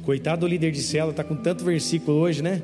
[0.04, 2.62] Coitado do líder de cela, está com tanto versículo hoje, né?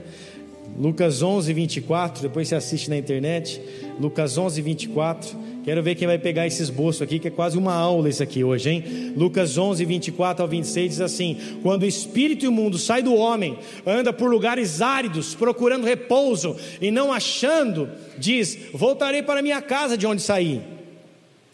[0.79, 2.23] Lucas 11, 24.
[2.23, 3.61] Depois você assiste na internet.
[4.01, 5.37] Lucas 11, 24.
[5.65, 8.43] Quero ver quem vai pegar esse esboço aqui, que é quase uma aula isso aqui
[8.43, 9.13] hoje, hein?
[9.17, 13.57] Lucas 11, 24 ao 26 diz assim: Quando o espírito imundo sai do homem,
[13.87, 20.05] anda por lugares áridos, procurando repouso e não achando, diz: Voltarei para minha casa de
[20.05, 20.61] onde saí.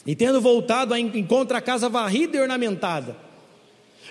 [0.07, 3.28] E tendo voltado, encontra a casa varrida e ornamentada.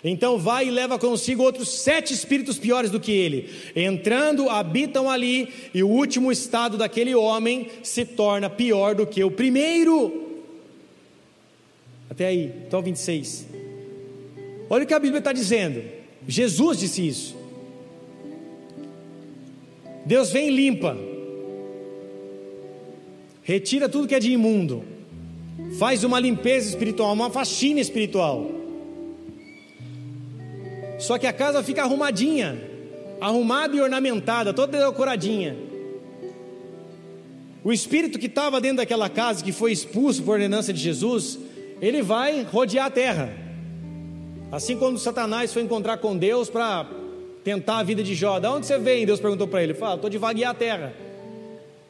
[0.03, 3.49] Então vai e leva consigo outros sete espíritos piores do que ele.
[3.75, 9.31] Entrando, habitam ali, e o último estado daquele homem se torna pior do que o
[9.31, 10.27] primeiro.
[12.09, 13.47] Até aí, então 26.
[14.69, 15.83] Olha o que a Bíblia está dizendo.
[16.27, 17.37] Jesus disse isso.
[20.05, 20.97] Deus vem e limpa,
[23.43, 24.81] retira tudo que é de imundo,
[25.77, 28.49] faz uma limpeza espiritual, uma faxina espiritual.
[30.97, 32.59] Só que a casa fica arrumadinha,
[33.21, 35.55] arrumada e ornamentada, toda decoradinha.
[37.63, 41.37] O espírito que estava dentro daquela casa, que foi expulso por ordenança de Jesus,
[41.81, 43.33] ele vai rodear a terra.
[44.51, 46.87] Assim quando Satanás foi encontrar com Deus para
[47.43, 49.05] tentar a vida de Jó, da onde você vem?
[49.05, 50.93] Deus perguntou para ele, fala, estou de vaguear a terra.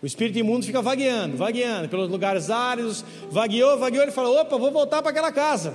[0.02, 4.72] O espírito imundo fica vagueando, vagueando pelos lugares áridos, vagueou, vagueou, ele falou: opa, vou
[4.72, 5.74] voltar para aquela casa.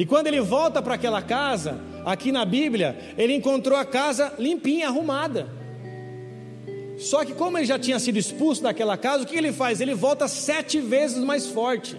[0.00, 4.88] E quando ele volta para aquela casa, aqui na Bíblia, ele encontrou a casa limpinha,
[4.88, 5.46] arrumada.
[6.96, 9.78] Só que, como ele já tinha sido expulso daquela casa, o que ele faz?
[9.78, 11.98] Ele volta sete vezes mais forte.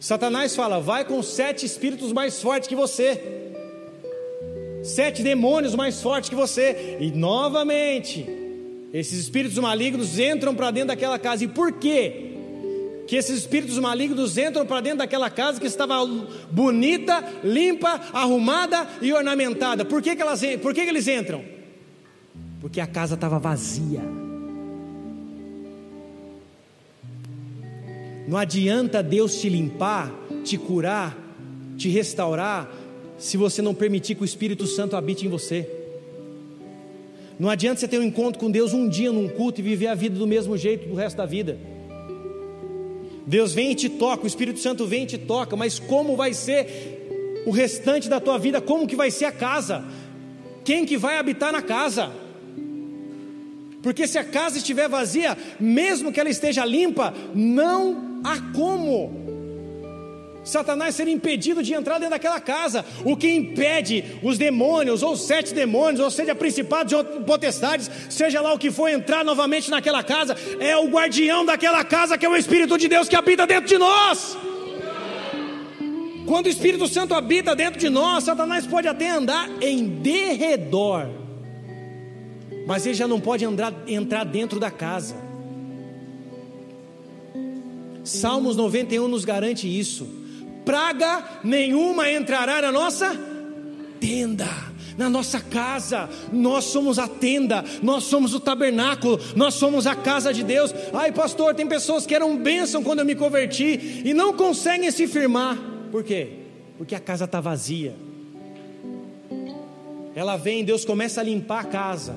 [0.00, 3.34] Satanás fala: vai com sete espíritos mais fortes que você
[4.82, 6.96] sete demônios mais fortes que você.
[6.98, 8.26] E novamente,
[8.90, 11.44] esses espíritos malignos entram para dentro daquela casa.
[11.44, 12.35] E por quê?
[13.06, 16.04] Que esses espíritos malignos entram para dentro daquela casa que estava
[16.50, 19.84] bonita, limpa, arrumada e ornamentada.
[19.84, 21.44] Por que, que, elas, por que, que eles entram?
[22.60, 24.02] Porque a casa estava vazia.
[28.26, 31.16] Não adianta Deus te limpar, te curar,
[31.76, 32.68] te restaurar,
[33.18, 35.70] se você não permitir que o Espírito Santo habite em você.
[37.38, 39.94] Não adianta você ter um encontro com Deus um dia num culto e viver a
[39.94, 41.58] vida do mesmo jeito do resto da vida.
[43.26, 46.32] Deus vem e te toca, o Espírito Santo vem e te toca, mas como vai
[46.32, 48.60] ser o restante da tua vida?
[48.60, 49.84] Como que vai ser a casa?
[50.64, 52.12] Quem que vai habitar na casa?
[53.82, 59.25] Porque se a casa estiver vazia, mesmo que ela esteja limpa, não há como
[60.46, 62.84] Satanás ser impedido de entrar dentro daquela casa.
[63.04, 68.54] O que impede os demônios, ou sete demônios, ou seja, principados ou potestades, seja lá
[68.54, 72.36] o que for, entrar novamente naquela casa, é o guardião daquela casa, que é o
[72.36, 74.38] Espírito de Deus que habita dentro de nós.
[76.26, 81.08] Quando o Espírito Santo habita dentro de nós, Satanás pode até andar em derredor,
[82.68, 85.16] mas ele já não pode andar, entrar dentro da casa.
[88.04, 90.25] Salmos 91 nos garante isso
[90.66, 93.16] praga nenhuma entrará na nossa
[94.00, 94.48] tenda,
[94.98, 96.10] na nossa casa.
[96.32, 100.74] Nós somos a tenda, nós somos o tabernáculo, nós somos a casa de Deus.
[100.92, 105.06] Ai, pastor, tem pessoas que eram bênção quando eu me converti e não conseguem se
[105.06, 105.56] firmar.
[105.92, 106.40] Por quê?
[106.76, 107.94] Porque a casa está vazia.
[110.14, 112.16] Ela vem, Deus começa a limpar a casa.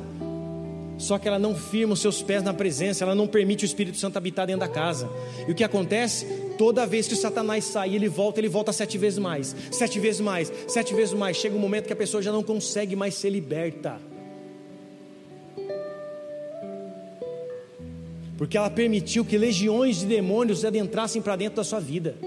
[1.00, 3.98] Só que ela não firma os seus pés na presença, ela não permite o Espírito
[3.98, 5.10] Santo habitar dentro da casa.
[5.48, 6.26] E o que acontece?
[6.58, 10.20] Toda vez que o Satanás sai, ele volta, ele volta sete vezes mais, sete vezes
[10.20, 11.38] mais, sete vezes mais.
[11.38, 13.98] Chega um momento que a pessoa já não consegue mais ser liberta.
[18.38, 22.18] Porque ela permitiu que legiões de demônios adentrassem para dentro da sua vida.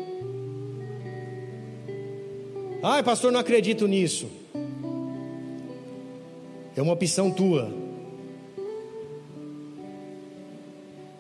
[2.83, 4.31] Ai, pastor, não acredito nisso.
[6.75, 7.82] É uma opção tua.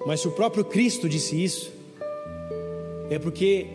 [0.06, 1.72] Mas se o próprio Cristo disse isso,
[3.10, 3.66] é porque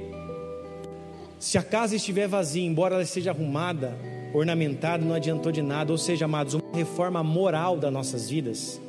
[1.39, 3.97] se a casa estiver vazia, embora ela seja arrumada,
[4.33, 5.91] ornamentada, não adiantou de nada.
[5.91, 8.81] Ou seja, amados, uma reforma moral das nossas vidas,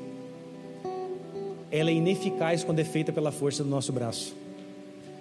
[1.71, 4.35] ela é ineficaz quando é feita pela força do nosso braço.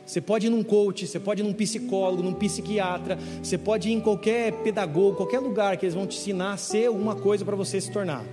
[0.05, 3.93] Você pode ir num coach, você pode ir num psicólogo, num psiquiatra, você pode ir
[3.93, 7.57] em qualquer pedagogo, qualquer lugar que eles vão te ensinar a ser alguma coisa para
[7.57, 8.24] você se tornar.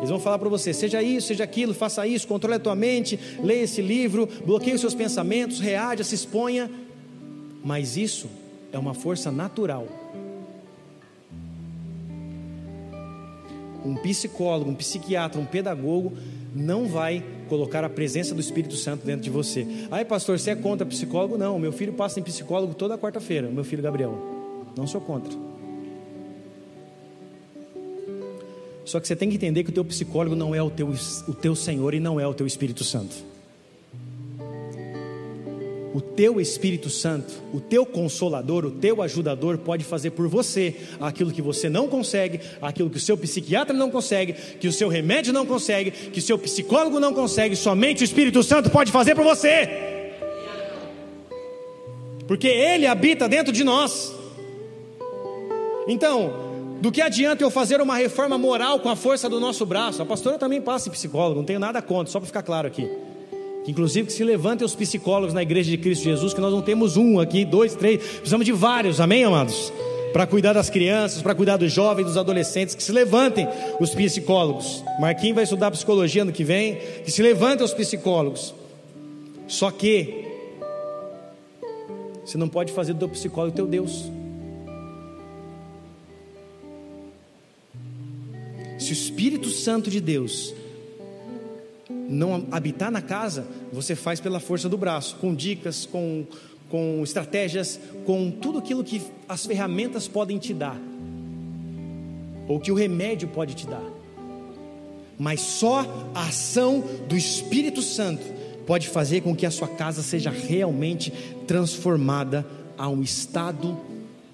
[0.00, 3.20] Eles vão falar para você: seja isso, seja aquilo, faça isso, controle a tua mente,
[3.42, 6.70] leia esse livro, bloqueie os seus pensamentos, reaja, se exponha.
[7.62, 8.28] Mas isso
[8.72, 9.86] é uma força natural.
[13.84, 16.12] Um psicólogo, um psiquiatra, um pedagogo
[16.54, 19.66] não vai colocar a presença do Espírito Santo dentro de você.
[19.90, 21.36] Ai, pastor, você é contra psicólogo?
[21.36, 24.18] Não, meu filho passa em psicólogo toda quarta-feira, meu filho Gabriel.
[24.76, 25.49] Não sou contra.
[28.90, 30.92] Só que você tem que entender que o teu psicólogo não é o teu,
[31.28, 33.14] o teu Senhor e não é o teu Espírito Santo.
[35.94, 41.30] O teu Espírito Santo, o teu consolador, o teu ajudador pode fazer por você aquilo
[41.30, 45.32] que você não consegue, aquilo que o seu psiquiatra não consegue, que o seu remédio
[45.32, 49.22] não consegue, que o seu psicólogo não consegue, somente o Espírito Santo pode fazer por
[49.22, 49.68] você.
[52.26, 54.12] Porque ele habita dentro de nós.
[55.86, 56.49] Então,
[56.80, 60.00] do que adianta eu fazer uma reforma moral com a força do nosso braço?
[60.00, 62.88] A pastora também passa em psicólogo, não tenho nada contra, só para ficar claro aqui.
[63.66, 66.96] Inclusive que se levantem os psicólogos na igreja de Cristo Jesus, que nós não temos
[66.96, 69.70] um aqui, dois, três, precisamos de vários, amém, amados?
[70.12, 73.46] Para cuidar das crianças, para cuidar dos jovens, dos adolescentes, que se levantem
[73.78, 74.82] os psicólogos.
[74.98, 78.54] Marquinhos vai estudar psicologia ano que vem, que se levantem os psicólogos.
[79.46, 80.24] Só que
[82.24, 84.10] você não pode fazer do teu psicólogo teu Deus.
[88.90, 90.52] Se o Espírito Santo de Deus
[92.08, 96.26] não habitar na casa, você faz pela força do braço, com dicas, com,
[96.68, 100.76] com estratégias, com tudo aquilo que as ferramentas podem te dar,
[102.48, 103.88] ou que o remédio pode te dar.
[105.16, 108.24] Mas só a ação do Espírito Santo
[108.66, 111.12] pode fazer com que a sua casa seja realmente
[111.46, 112.44] transformada
[112.76, 113.78] a um estado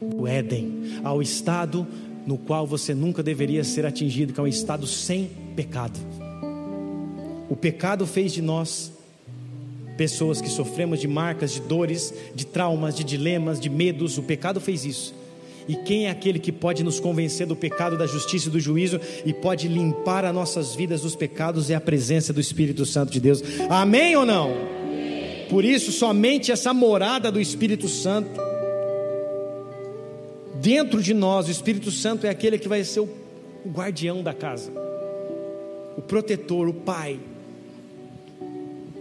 [0.01, 1.87] do Éden, ao estado
[2.27, 5.99] no qual você nunca deveria ser atingido, que é um estado sem pecado.
[7.49, 8.93] O pecado fez de nós
[9.97, 14.18] pessoas que sofremos de marcas, de dores, de traumas, de dilemas, de medos.
[14.18, 15.14] O pecado fez isso.
[15.68, 19.01] E quem é aquele que pode nos convencer do pecado, da justiça e do juízo
[19.24, 21.70] e pode limpar as nossas vidas dos pecados?
[21.70, 23.43] É a presença do Espírito Santo de Deus.
[23.68, 24.51] Amém ou não?
[25.49, 28.41] Por isso, somente essa morada do Espírito Santo,
[30.67, 33.09] dentro de nós, o Espírito Santo é aquele que vai ser o
[33.69, 34.73] guardião da casa,
[35.97, 37.21] o protetor, o pai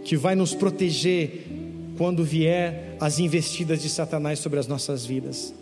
[0.04, 1.44] que vai nos proteger
[1.98, 5.52] quando vier as investidas de Satanás sobre as nossas vidas.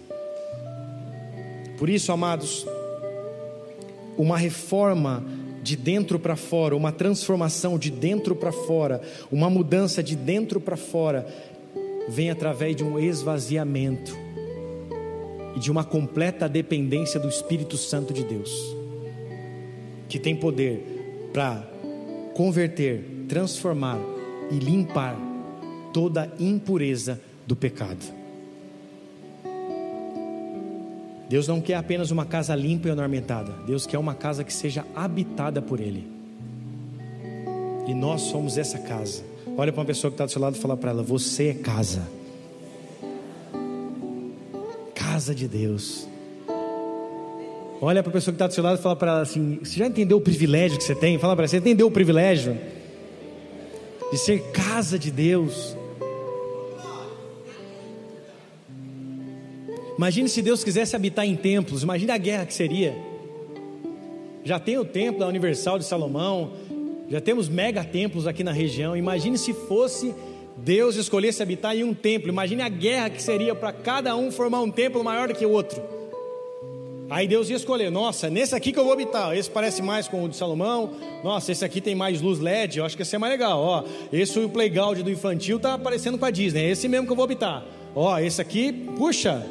[1.79, 2.67] Por isso, amados,
[4.19, 5.25] uma reforma
[5.63, 9.01] de dentro para fora, uma transformação de dentro para fora,
[9.33, 11.27] uma mudança de dentro para fora,
[12.11, 14.24] vem através de um esvaziamento
[15.55, 18.51] e de uma completa dependência do Espírito Santo de Deus,
[20.09, 21.69] que tem poder para
[22.35, 23.99] converter, transformar
[24.51, 25.17] e limpar
[25.93, 28.05] toda impureza do pecado.
[31.29, 34.85] Deus não quer apenas uma casa limpa e ornamentada, Deus quer uma casa que seja
[34.95, 36.07] habitada por Ele.
[37.87, 39.23] E nós somos essa casa.
[39.57, 41.55] Olha para uma pessoa que está do seu lado e fala para ela: Você é
[41.55, 42.03] casa.
[45.15, 46.09] Casa de Deus.
[47.81, 49.79] Olha para a pessoa que está do seu lado e fala para ela assim: Você
[49.79, 51.21] já entendeu o privilégio que você tem?
[51.21, 52.59] Fala para ela: Você entendeu o privilégio?
[54.11, 55.77] de ser casa de Deus.
[59.97, 62.97] Imagine se Deus quisesse habitar em templos, imagine a guerra que seria.
[64.43, 66.55] Já tem o templo da Universal de Salomão,
[67.09, 68.97] já temos mega templos aqui na região.
[68.97, 70.13] Imagine se fosse
[70.57, 74.61] Deus escolhesse habitar em um templo, imagine a guerra que seria para cada um formar
[74.61, 75.83] um templo maior do que o outro.
[77.11, 79.37] Aí Deus ia escolher, nossa, nesse aqui que eu vou habitar.
[79.37, 80.95] Esse parece mais com o de Salomão.
[81.23, 82.79] Nossa, esse aqui tem mais luz LED.
[82.79, 83.61] Eu acho que esse é mais legal.
[83.61, 86.63] Ó, esse o playground do infantil tá parecendo com a Disney.
[86.63, 87.65] É esse mesmo que eu vou habitar.
[87.95, 89.47] Ó, esse aqui, puxa,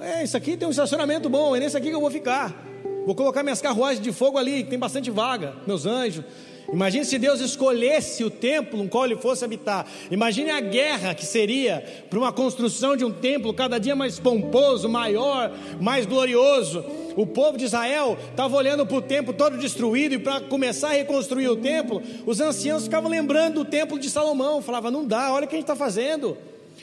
[0.00, 1.54] é, esse aqui tem um estacionamento bom.
[1.54, 2.66] É nesse aqui que eu vou ficar.
[3.06, 5.54] Vou colocar minhas carruagens de fogo ali, que tem bastante vaga.
[5.66, 6.24] Meus anjos.
[6.72, 9.86] Imagine se Deus escolhesse o templo no qual ele fosse habitar.
[10.10, 14.86] Imagine a guerra que seria para uma construção de um templo cada dia mais pomposo,
[14.88, 15.50] maior,
[15.80, 16.84] mais glorioso.
[17.16, 20.92] O povo de Israel estava olhando para o templo todo destruído e para começar a
[20.92, 24.60] reconstruir o templo, os anciãos ficavam lembrando do templo de Salomão.
[24.60, 26.36] Falava, não dá, olha o que a gente está fazendo.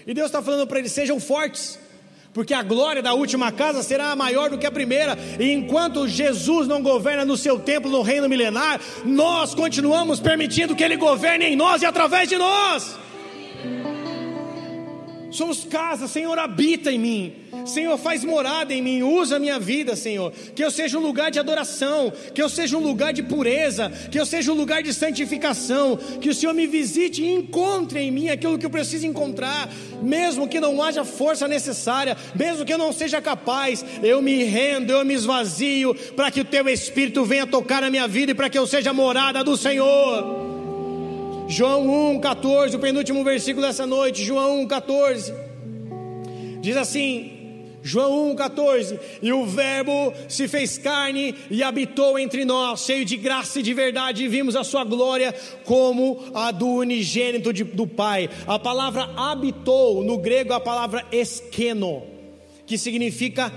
[0.05, 1.79] E Deus está falando para eles: sejam fortes
[2.36, 6.67] porque a glória da última casa será maior do que a primeira, e enquanto Jesus
[6.67, 11.55] não governa no seu templo, no reino milenar, nós continuamos permitindo que Ele governe em
[11.55, 12.99] nós e através de nós.
[15.36, 17.33] Somos casa, Senhor, habita em mim.
[17.65, 20.31] Senhor, faz morada em mim, usa a minha vida, Senhor.
[20.55, 24.17] Que eu seja um lugar de adoração, que eu seja um lugar de pureza, que
[24.17, 25.97] eu seja um lugar de santificação.
[26.21, 29.69] Que o Senhor me visite e encontre em mim aquilo que eu preciso encontrar,
[30.01, 34.91] mesmo que não haja força necessária, mesmo que eu não seja capaz, eu me rendo,
[34.91, 38.49] eu me esvazio, para que o Teu Espírito venha tocar a minha vida e para
[38.49, 40.55] que eu seja morada do Senhor.
[41.48, 45.34] João 1,14, o penúltimo versículo dessa noite, João 1,14,
[46.60, 47.36] diz assim:
[47.84, 53.60] João 1,14: E o Verbo se fez carne e habitou entre nós, cheio de graça
[53.60, 58.28] e de verdade, e vimos a sua glória como a do unigênito de, do Pai.
[58.48, 62.02] A palavra habitou, no grego, a palavra esqueno,
[62.66, 63.54] que significa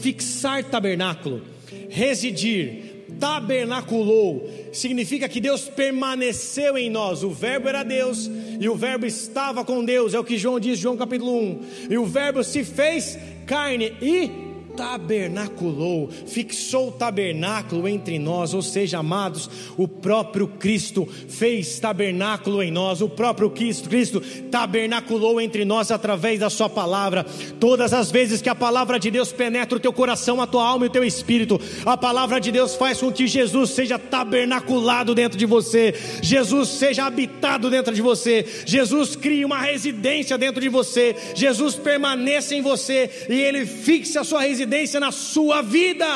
[0.00, 1.42] fixar tabernáculo,
[1.88, 2.91] residir,
[3.22, 7.22] tabernaculou, significa que Deus permaneceu em nós.
[7.22, 10.76] O Verbo era Deus e o Verbo estava com Deus, é o que João diz,
[10.76, 11.60] João capítulo 1.
[11.90, 13.16] E o Verbo se fez
[13.46, 21.78] carne e tabernaculou, fixou o tabernáculo entre nós, ou seja, amados, o próprio Cristo fez
[21.78, 24.20] tabernáculo em nós, o próprio Cristo,
[24.50, 27.24] tabernaculou entre nós através da Sua palavra.
[27.60, 30.86] Todas as vezes que a palavra de Deus penetra o teu coração, a tua alma
[30.86, 35.38] e o teu espírito, a palavra de Deus faz com que Jesus seja tabernaculado dentro
[35.38, 41.14] de você, Jesus seja habitado dentro de você, Jesus crie uma residência dentro de você,
[41.34, 44.61] Jesus permaneça em você e Ele fixe a sua residência
[45.00, 46.06] na sua vida.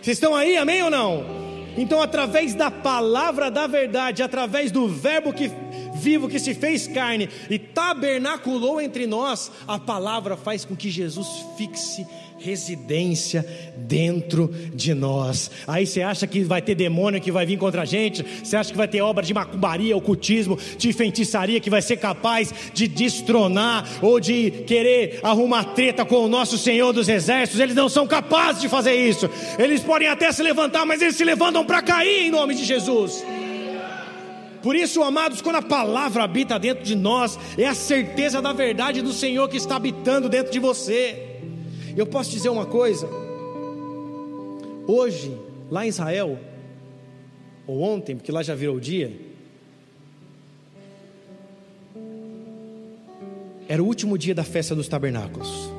[0.00, 1.24] Vocês estão aí, amém ou não?
[1.76, 5.50] Então, através da palavra da verdade, através do Verbo que
[5.94, 11.28] vivo que se fez carne e tabernaculou entre nós, a palavra faz com que Jesus
[11.56, 12.06] fixe
[12.40, 15.50] residência dentro de nós.
[15.66, 18.24] Aí você acha que vai ter demônio que vai vir contra a gente?
[18.42, 22.52] Você acha que vai ter obra de macumbaria, ocultismo, de feitiçaria que vai ser capaz
[22.72, 27.60] de destronar ou de querer arrumar treta com o nosso Senhor dos Exércitos?
[27.60, 29.28] Eles não são capazes de fazer isso.
[29.58, 33.22] Eles podem até se levantar, mas eles se levantam para cair em nome de Jesus.
[34.62, 39.00] Por isso, amados, quando a palavra habita dentro de nós, é a certeza da verdade
[39.00, 41.39] do Senhor que está habitando dentro de você.
[41.96, 43.08] Eu posso dizer uma coisa:
[44.86, 45.36] hoje,
[45.70, 46.38] lá em Israel,
[47.66, 49.16] ou ontem, porque lá já virou dia,
[53.68, 55.70] era o último dia da festa dos tabernáculos.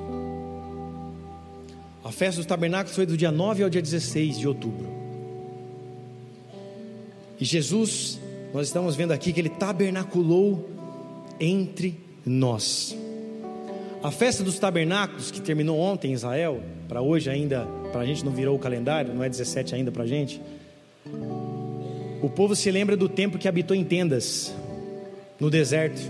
[2.03, 4.87] A festa dos tabernáculos foi do dia 9 ao dia 16 de outubro.
[7.39, 8.19] E Jesus,
[8.53, 10.69] nós estamos vendo aqui que ele tabernaculou
[11.39, 12.95] entre nós.
[14.03, 18.25] A festa dos tabernáculos, que terminou ontem em Israel, para hoje ainda, para a gente
[18.25, 20.41] não virou o calendário, não é 17 ainda para a gente.
[22.19, 24.55] O povo se lembra do tempo que habitou em tendas,
[25.39, 26.01] no deserto.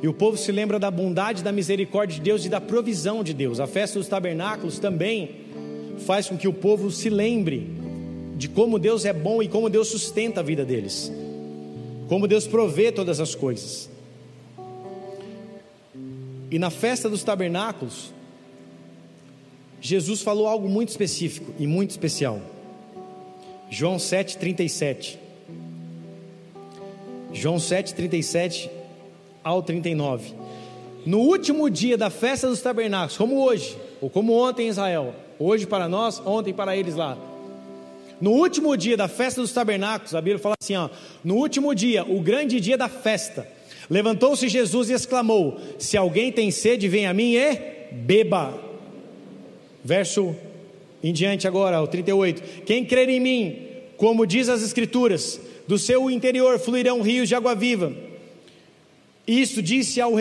[0.00, 3.34] E o povo se lembra da bondade, da misericórdia de Deus e da provisão de
[3.34, 3.58] Deus.
[3.58, 5.30] A festa dos tabernáculos também
[6.06, 7.70] faz com que o povo se lembre
[8.36, 11.12] de como Deus é bom e como Deus sustenta a vida deles,
[12.08, 13.91] como Deus provê todas as coisas.
[16.52, 18.12] E na festa dos tabernáculos,
[19.80, 22.42] Jesus falou algo muito específico e muito especial.
[23.70, 25.18] João 7:37.
[27.32, 28.70] João 7:37
[29.42, 30.34] ao 39.
[31.06, 35.66] No último dia da festa dos tabernáculos, como hoje, ou como ontem em Israel, hoje
[35.66, 37.16] para nós, ontem para eles lá.
[38.20, 40.90] No último dia da festa dos tabernáculos, a Bíblia fala assim, ó,
[41.24, 43.48] no último dia, o grande dia da festa,
[43.92, 47.58] Levantou-se Jesus e exclamou: Se alguém tem sede, vem a mim e
[47.92, 48.58] beba.
[49.84, 50.34] Verso
[51.04, 52.62] em diante agora, o 38.
[52.64, 53.66] Quem crer em mim,
[53.98, 55.38] como diz as Escrituras,
[55.68, 57.92] do seu interior fluirão rios de água viva.
[59.26, 60.14] Isso disse ao,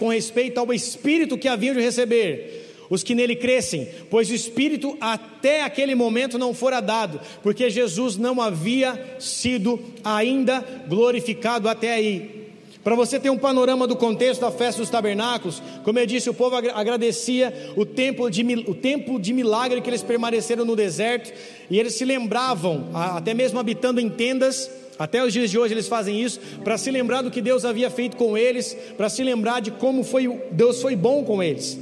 [0.00, 4.96] com respeito ao Espírito que haviam de receber os que nele crescem, pois o Espírito
[5.00, 12.45] até aquele momento não fora dado, porque Jesus não havia sido ainda glorificado até aí.
[12.86, 16.34] Para você ter um panorama do contexto da festa dos tabernáculos, como eu disse, o
[16.34, 21.32] povo agradecia o tempo de, o tempo de milagre que eles permaneceram no deserto,
[21.68, 25.88] e eles se lembravam, até mesmo habitando em tendas, até os dias de hoje eles
[25.88, 29.58] fazem isso, para se lembrar do que Deus havia feito com eles, para se lembrar
[29.58, 31.76] de como foi, Deus foi bom com eles.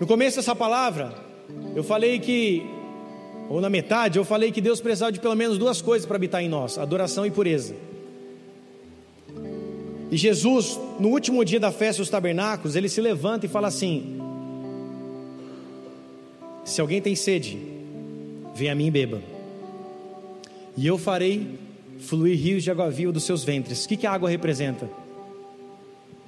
[0.00, 1.12] No começo dessa palavra,
[1.76, 2.64] eu falei que,
[3.50, 6.42] ou na metade, eu falei que Deus precisava de pelo menos duas coisas para habitar
[6.42, 7.87] em nós: adoração e pureza.
[10.10, 14.18] E Jesus, no último dia da festa dos tabernáculos, ele se levanta e fala assim:
[16.64, 17.58] Se alguém tem sede,
[18.54, 19.22] vem a mim e beba.
[20.76, 21.58] E eu farei
[21.98, 23.84] fluir rios de água viva dos seus ventres.
[23.84, 24.88] O que, que a água representa?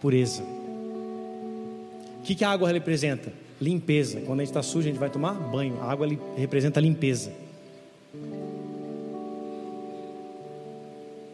[0.01, 0.43] Pureza.
[0.43, 3.33] O que, que a água representa?
[3.61, 4.21] Limpeza.
[4.23, 5.81] Quando a gente está sujo, a gente vai tomar banho.
[5.81, 6.07] A água
[6.37, 7.33] representa limpeza.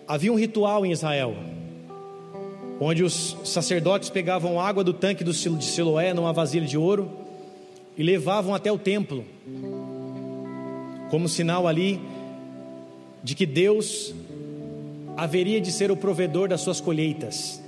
[0.07, 1.35] Havia um ritual em Israel
[2.81, 7.11] onde os sacerdotes pegavam água do tanque de Siloé numa vasilha de ouro
[7.97, 9.25] e levavam até o templo,
[11.11, 12.01] como sinal ali
[13.23, 14.15] de que Deus
[15.17, 17.63] haveria de ser o provedor das suas colheitas.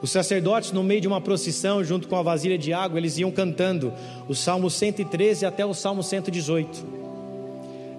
[0.00, 3.30] Os sacerdotes, no meio de uma procissão, junto com a vasilha de água, eles iam
[3.30, 3.92] cantando
[4.28, 6.86] o Salmo 113 até o Salmo 118.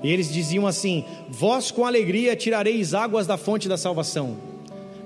[0.01, 4.48] E eles diziam assim: Vós com alegria tirareis águas da fonte da salvação.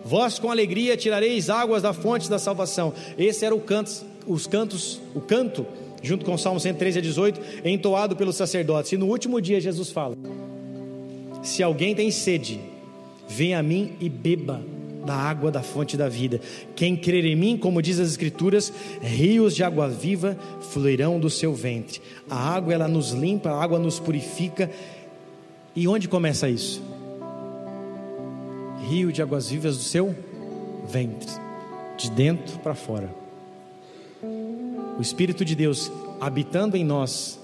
[0.06, 2.94] Vós com alegria tirareis águas da fonte da salvação.
[3.18, 5.66] Esse era o canto, os cantos, o canto,
[6.02, 8.92] junto com o Salmo 113 a 18, entoado pelos sacerdotes.
[8.92, 10.18] E no último dia Jesus fala:
[11.42, 12.60] Se alguém tem sede,
[13.28, 14.62] venha a mim e beba.
[15.06, 16.40] da água da fonte da vida.
[16.78, 20.38] Quem crer em mim, como diz as Escrituras, rios de água viva
[20.72, 22.02] fluirão do seu ventre.
[22.30, 24.72] A água ela nos limpa, a água nos purifica.
[25.76, 26.82] E onde começa isso?
[28.94, 30.16] Rio de águas vivas do seu
[30.88, 31.28] ventre,
[31.98, 33.10] de dentro para fora.
[35.00, 35.92] O Espírito de Deus
[36.22, 37.40] habitando em nós,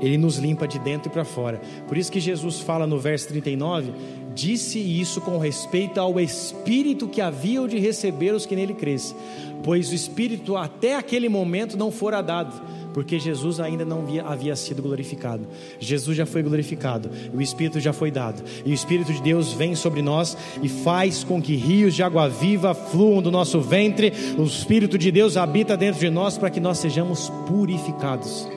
[0.00, 1.60] ele nos limpa de dentro e para fora.
[1.86, 3.92] Por isso que Jesus fala no verso 39
[4.34, 9.16] disse isso com respeito ao Espírito que haviam de receber os que nele crescem,
[9.62, 12.60] pois o Espírito até aquele momento não fora dado,
[12.94, 15.46] porque Jesus ainda não havia, havia sido glorificado.
[15.78, 19.74] Jesus já foi glorificado, o Espírito já foi dado, e o Espírito de Deus vem
[19.74, 24.12] sobre nós e faz com que rios de água viva fluam do nosso ventre.
[24.38, 28.48] O Espírito de Deus habita dentro de nós para que nós sejamos purificados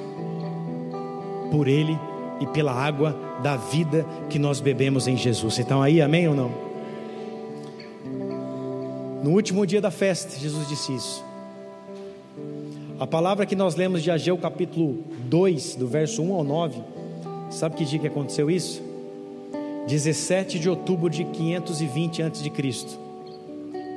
[1.52, 1.98] por Ele
[2.40, 5.60] e pela água da vida que nós bebemos em Jesus.
[5.60, 6.52] Então aí, amém ou não?
[9.24, 11.26] No último dia da festa, Jesus disse isso.
[13.00, 16.80] A palavra que nós lemos de Ageu capítulo 2, do verso 1 ao 9,
[17.50, 18.82] sabe que dia que aconteceu isso?
[19.88, 22.52] 17 de outubro de 520 a.C.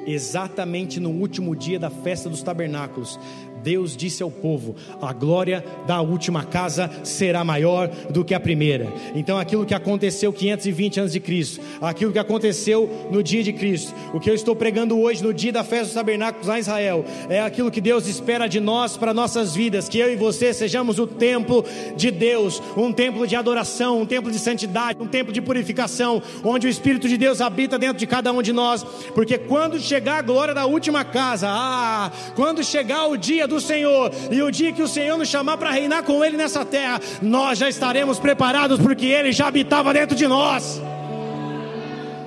[0.06, 3.20] Exatamente no último dia da festa dos tabernáculos,
[3.62, 8.92] Deus disse ao povo: a glória da última casa será maior do que a primeira.
[9.14, 13.94] Então, aquilo que aconteceu 520 anos de Cristo, aquilo que aconteceu no dia de Cristo,
[14.12, 17.04] o que eu estou pregando hoje no dia da festa dos tabernáculos lá em Israel,
[17.28, 20.98] é aquilo que Deus espera de nós para nossas vidas, que eu e você sejamos
[20.98, 21.64] o templo
[21.96, 26.66] de Deus, um templo de adoração, um templo de santidade, um templo de purificação, onde
[26.66, 28.84] o Espírito de Deus habita dentro de cada um de nós,
[29.14, 34.12] porque quando chegar a glória da última casa, ah, quando chegar o dia do Senhor,
[34.30, 37.58] e o dia que o Senhor nos chamar para reinar com Ele nessa terra, nós
[37.58, 40.80] já estaremos preparados, porque Ele já habitava dentro de nós.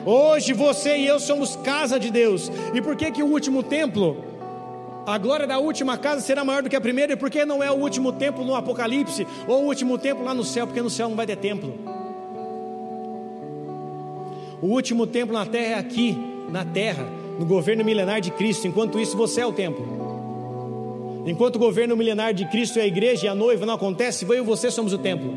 [0.05, 2.51] Hoje você e eu somos casa de Deus.
[2.73, 4.17] E por que que o último templo,
[5.05, 7.13] a glória da última casa será maior do que a primeira?
[7.13, 10.33] E por que não é o último templo no Apocalipse ou o último templo lá
[10.33, 10.65] no céu?
[10.65, 11.73] Porque no céu não vai ter templo.
[14.61, 16.17] O último templo na terra é aqui,
[16.49, 17.03] na terra,
[17.39, 18.67] no governo milenar de Cristo.
[18.67, 20.00] Enquanto isso, você é o templo.
[21.25, 24.33] Enquanto o governo milenar de Cristo é a igreja e a noiva não acontece, eu
[24.33, 25.31] e você somos o templo.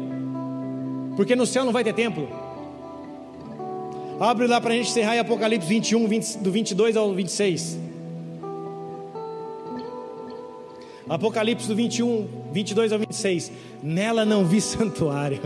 [1.16, 2.28] Porque no céu não vai ter templo.
[4.18, 7.78] Abre lá para a gente encerrar em Apocalipse 21, 20, do 22 ao 26.
[11.08, 13.52] Apocalipse do 21, 22 ao 26.
[13.82, 15.40] Nela não vi santuário.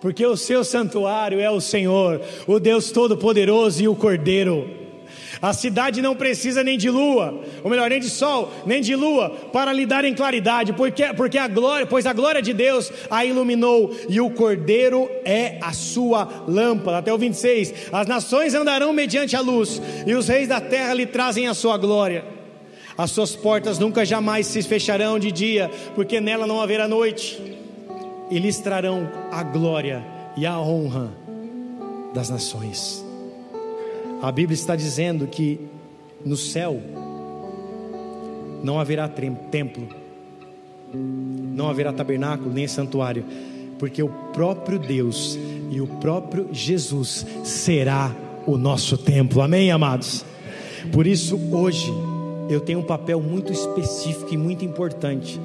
[0.00, 4.81] Porque o seu santuário é o Senhor, o Deus Todo-Poderoso e o Cordeiro.
[5.42, 9.28] A cidade não precisa nem de lua, ou melhor, nem de sol, nem de lua,
[9.52, 13.24] para lhe dar em claridade, porque, porque a glória, pois a glória de Deus a
[13.24, 16.98] iluminou, e o cordeiro é a sua lâmpada.
[16.98, 17.90] Até o 26.
[17.92, 21.76] As nações andarão mediante a luz, e os reis da terra lhe trazem a sua
[21.76, 22.24] glória.
[22.96, 27.42] As suas portas nunca jamais se fecharão de dia, porque nela não haverá noite.
[28.30, 30.04] E lhes trarão a glória
[30.36, 31.10] e a honra
[32.14, 33.01] das nações.
[34.22, 35.58] A Bíblia está dizendo que
[36.24, 36.80] no céu
[38.62, 39.88] não haverá templo,
[40.94, 43.24] não haverá tabernáculo nem santuário,
[43.80, 45.36] porque o próprio Deus
[45.72, 48.14] e o próprio Jesus será
[48.46, 49.42] o nosso templo.
[49.42, 50.24] Amém, amados?
[50.92, 51.92] Por isso, hoje,
[52.48, 55.40] eu tenho um papel muito específico e muito importante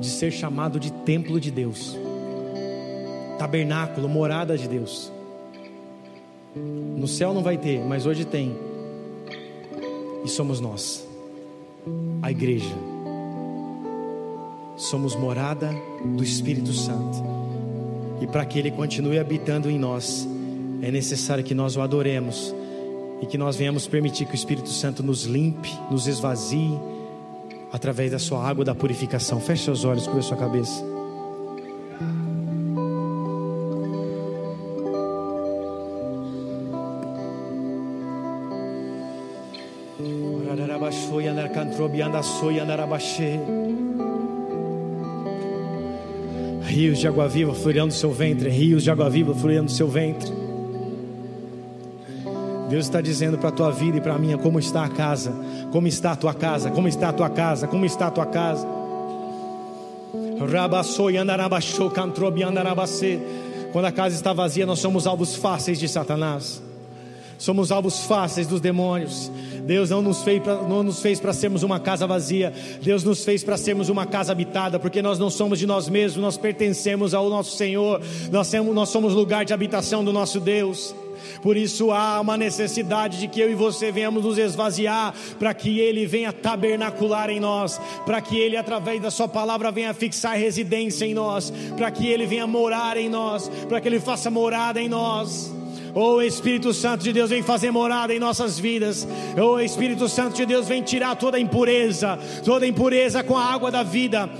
[0.00, 1.96] de ser chamado de templo de Deus,
[3.38, 5.19] tabernáculo, morada de Deus.
[6.54, 8.56] No céu não vai ter, mas hoje tem.
[10.24, 11.06] E somos nós,
[12.22, 12.74] a igreja.
[14.76, 15.70] Somos morada
[16.04, 17.22] do Espírito Santo.
[18.20, 20.28] E para que Ele continue habitando em nós,
[20.82, 22.54] é necessário que nós o adoremos
[23.20, 26.78] e que nós venhamos permitir que o Espírito Santo nos limpe, nos esvazie
[27.72, 29.40] através da sua água da purificação.
[29.40, 30.89] Feche seus olhos, cubra sua cabeça.
[46.62, 49.88] Rios de água viva fluindo do seu ventre, rios de água viva fluindo do seu
[49.88, 50.30] ventre.
[52.68, 55.32] Deus está dizendo para a tua vida e para a minha como está a casa,
[55.72, 58.66] como está a tua casa, como está a tua casa, como está a tua casa.
[63.72, 66.62] Quando a casa está vazia, nós somos alvos fáceis de Satanás
[67.40, 69.32] somos alvos fáceis dos demônios.
[69.64, 72.52] Deus não nos fez pra, não nos fez para sermos uma casa vazia.
[72.82, 76.22] Deus nos fez para sermos uma casa habitada, porque nós não somos de nós mesmos,
[76.22, 78.02] nós pertencemos ao nosso Senhor.
[78.30, 80.94] Nós somos, nós somos lugar de habitação do nosso Deus.
[81.42, 85.78] Por isso há uma necessidade de que eu e você venhamos nos esvaziar, para que
[85.80, 91.06] Ele venha tabernacular em nós, para que Ele, através da Sua palavra, venha fixar residência
[91.06, 94.88] em nós, para que Ele venha morar em nós, para que Ele faça morada em
[94.90, 95.59] nós.
[95.94, 99.06] Oh Espírito Santo de Deus, vem fazer morada em nossas vidas.
[99.40, 103.82] Oh Espírito Santo de Deus, vem tirar toda impureza, toda impureza com a água da
[103.82, 104.30] vida.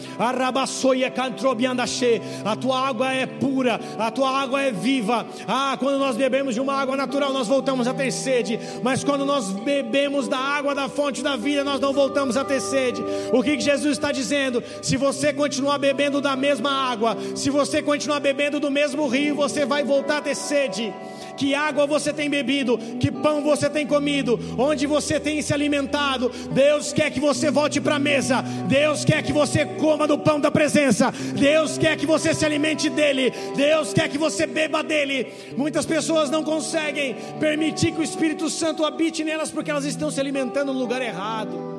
[2.44, 5.26] A tua água é pura, a tua água é viva.
[5.46, 8.58] Ah, quando nós bebemos de uma água natural, nós voltamos a ter sede.
[8.82, 12.60] Mas quando nós bebemos da água da fonte da vida, nós não voltamos a ter
[12.60, 13.02] sede.
[13.32, 14.62] O que Jesus está dizendo?
[14.82, 19.64] Se você continuar bebendo da mesma água, se você continuar bebendo do mesmo rio, você
[19.64, 20.92] vai voltar a ter sede
[21.40, 26.30] que água você tem bebido, que pão você tem comido, onde você tem se alimentado.
[26.52, 28.42] Deus quer que você volte para a mesa.
[28.68, 31.10] Deus quer que você coma do pão da presença.
[31.34, 33.32] Deus quer que você se alimente dele.
[33.56, 35.28] Deus quer que você beba dele.
[35.56, 40.20] Muitas pessoas não conseguem permitir que o Espírito Santo habite nelas porque elas estão se
[40.20, 41.69] alimentando no lugar errado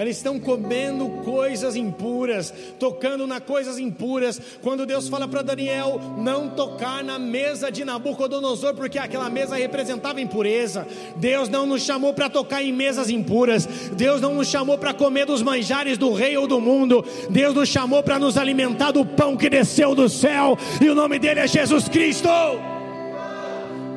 [0.00, 4.40] elas estão comendo coisas impuras, tocando na coisas impuras.
[4.62, 10.18] Quando Deus fala para Daniel não tocar na mesa de Nabucodonosor, porque aquela mesa representava
[10.18, 10.88] impureza.
[11.16, 13.66] Deus não nos chamou para tocar em mesas impuras.
[13.92, 17.04] Deus não nos chamou para comer dos manjares do rei ou do mundo.
[17.28, 21.18] Deus nos chamou para nos alimentar do pão que desceu do céu, e o nome
[21.18, 22.30] dele é Jesus Cristo.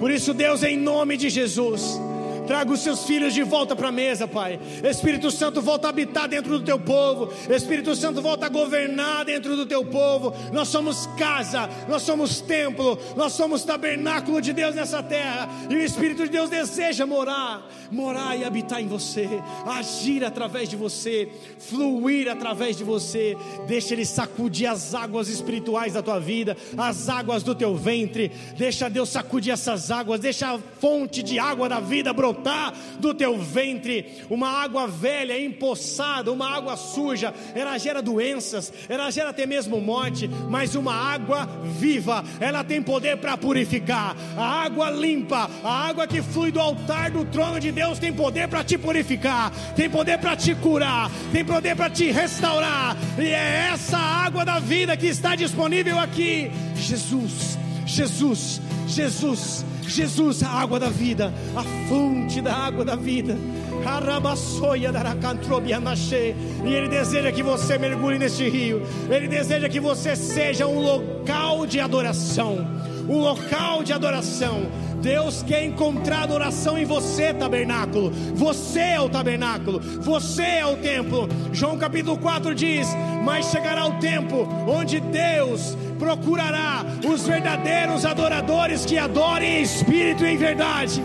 [0.02, 1.98] Por isso, Deus, em nome de Jesus
[2.46, 4.60] Traga os seus filhos de volta para a mesa, Pai.
[4.84, 7.32] Espírito Santo, volta a habitar dentro do teu povo.
[7.50, 10.34] Espírito Santo, volta a governar dentro do teu povo.
[10.52, 15.50] Nós somos casa, nós somos templo, nós somos tabernáculo de Deus nessa terra.
[15.70, 19.30] E o Espírito de Deus deseja morar, morar e habitar em você,
[19.66, 21.30] agir através de você,
[21.60, 23.38] fluir através de você.
[23.68, 28.32] Deixa Ele sacudir as águas espirituais da tua vida, as águas do teu ventre.
[28.58, 33.14] Deixa Deus sacudir essas águas, deixa a fonte de água da vida brotar brotar do
[33.14, 34.24] teu ventre.
[34.30, 40.30] Uma água velha, empoçada, uma água suja, ela gera doenças, ela gera até mesmo morte,
[40.50, 41.48] mas uma água
[41.80, 44.16] viva, ela tem poder para purificar.
[44.36, 48.48] A água limpa, a água que flui do altar do trono de Deus tem poder
[48.48, 52.98] para te purificar, tem poder para te curar, tem poder para te restaurar.
[53.18, 56.52] E é essa água da vida que está disponível aqui.
[56.76, 59.66] Jesus, Jesus, Jesus.
[59.88, 63.38] Jesus, a água da vida, a fonte da água da vida.
[66.66, 68.82] E Ele deseja que você mergulhe neste rio.
[69.10, 72.66] Ele deseja que você seja um local de adoração.
[73.10, 74.64] Um local de adoração.
[75.04, 78.10] Deus quer encontrar adoração em você, tabernáculo.
[78.36, 81.28] Você é o tabernáculo, você é o templo.
[81.52, 82.88] João capítulo 4 diz:
[83.22, 90.34] Mas chegará o tempo onde Deus procurará os verdadeiros adoradores que adorem em espírito e
[90.34, 91.04] em verdade.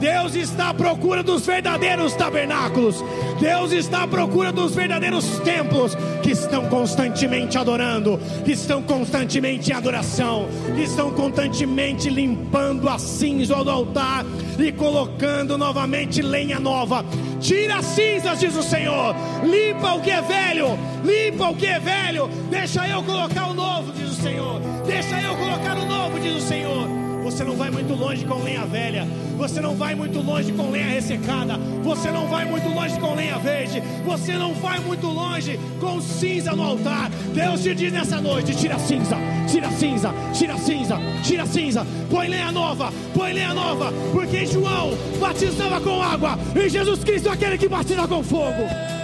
[0.00, 3.04] Deus está à procura dos verdadeiros tabernáculos.
[3.38, 9.74] Deus está à procura dos verdadeiros templos que estão constantemente adorando, que estão constantemente em
[9.74, 14.24] adoração, que estão constantemente limpando a cinza do altar
[14.58, 17.04] e colocando novamente lenha nova.
[17.38, 19.14] Tira as cinzas, diz o Senhor.
[19.44, 22.26] Limpa o que é velho, limpa o que é velho.
[22.50, 24.60] Deixa eu colocar o novo, diz o Senhor.
[24.86, 26.99] Deixa eu colocar o novo, diz o Senhor.
[27.30, 29.06] Você não vai muito longe com lenha velha.
[29.38, 31.56] Você não vai muito longe com lenha ressecada.
[31.84, 33.80] Você não vai muito longe com lenha verde.
[34.04, 37.08] Você não vai muito longe com cinza no altar.
[37.32, 39.16] Deus te diz nessa noite: tira cinza,
[39.48, 41.86] tira cinza, tira cinza, tira cinza.
[42.10, 43.92] Põe lenha nova, põe lenha nova.
[44.12, 46.36] Porque João batizava com água.
[46.56, 48.99] E Jesus Cristo é aquele que batiza com fogo.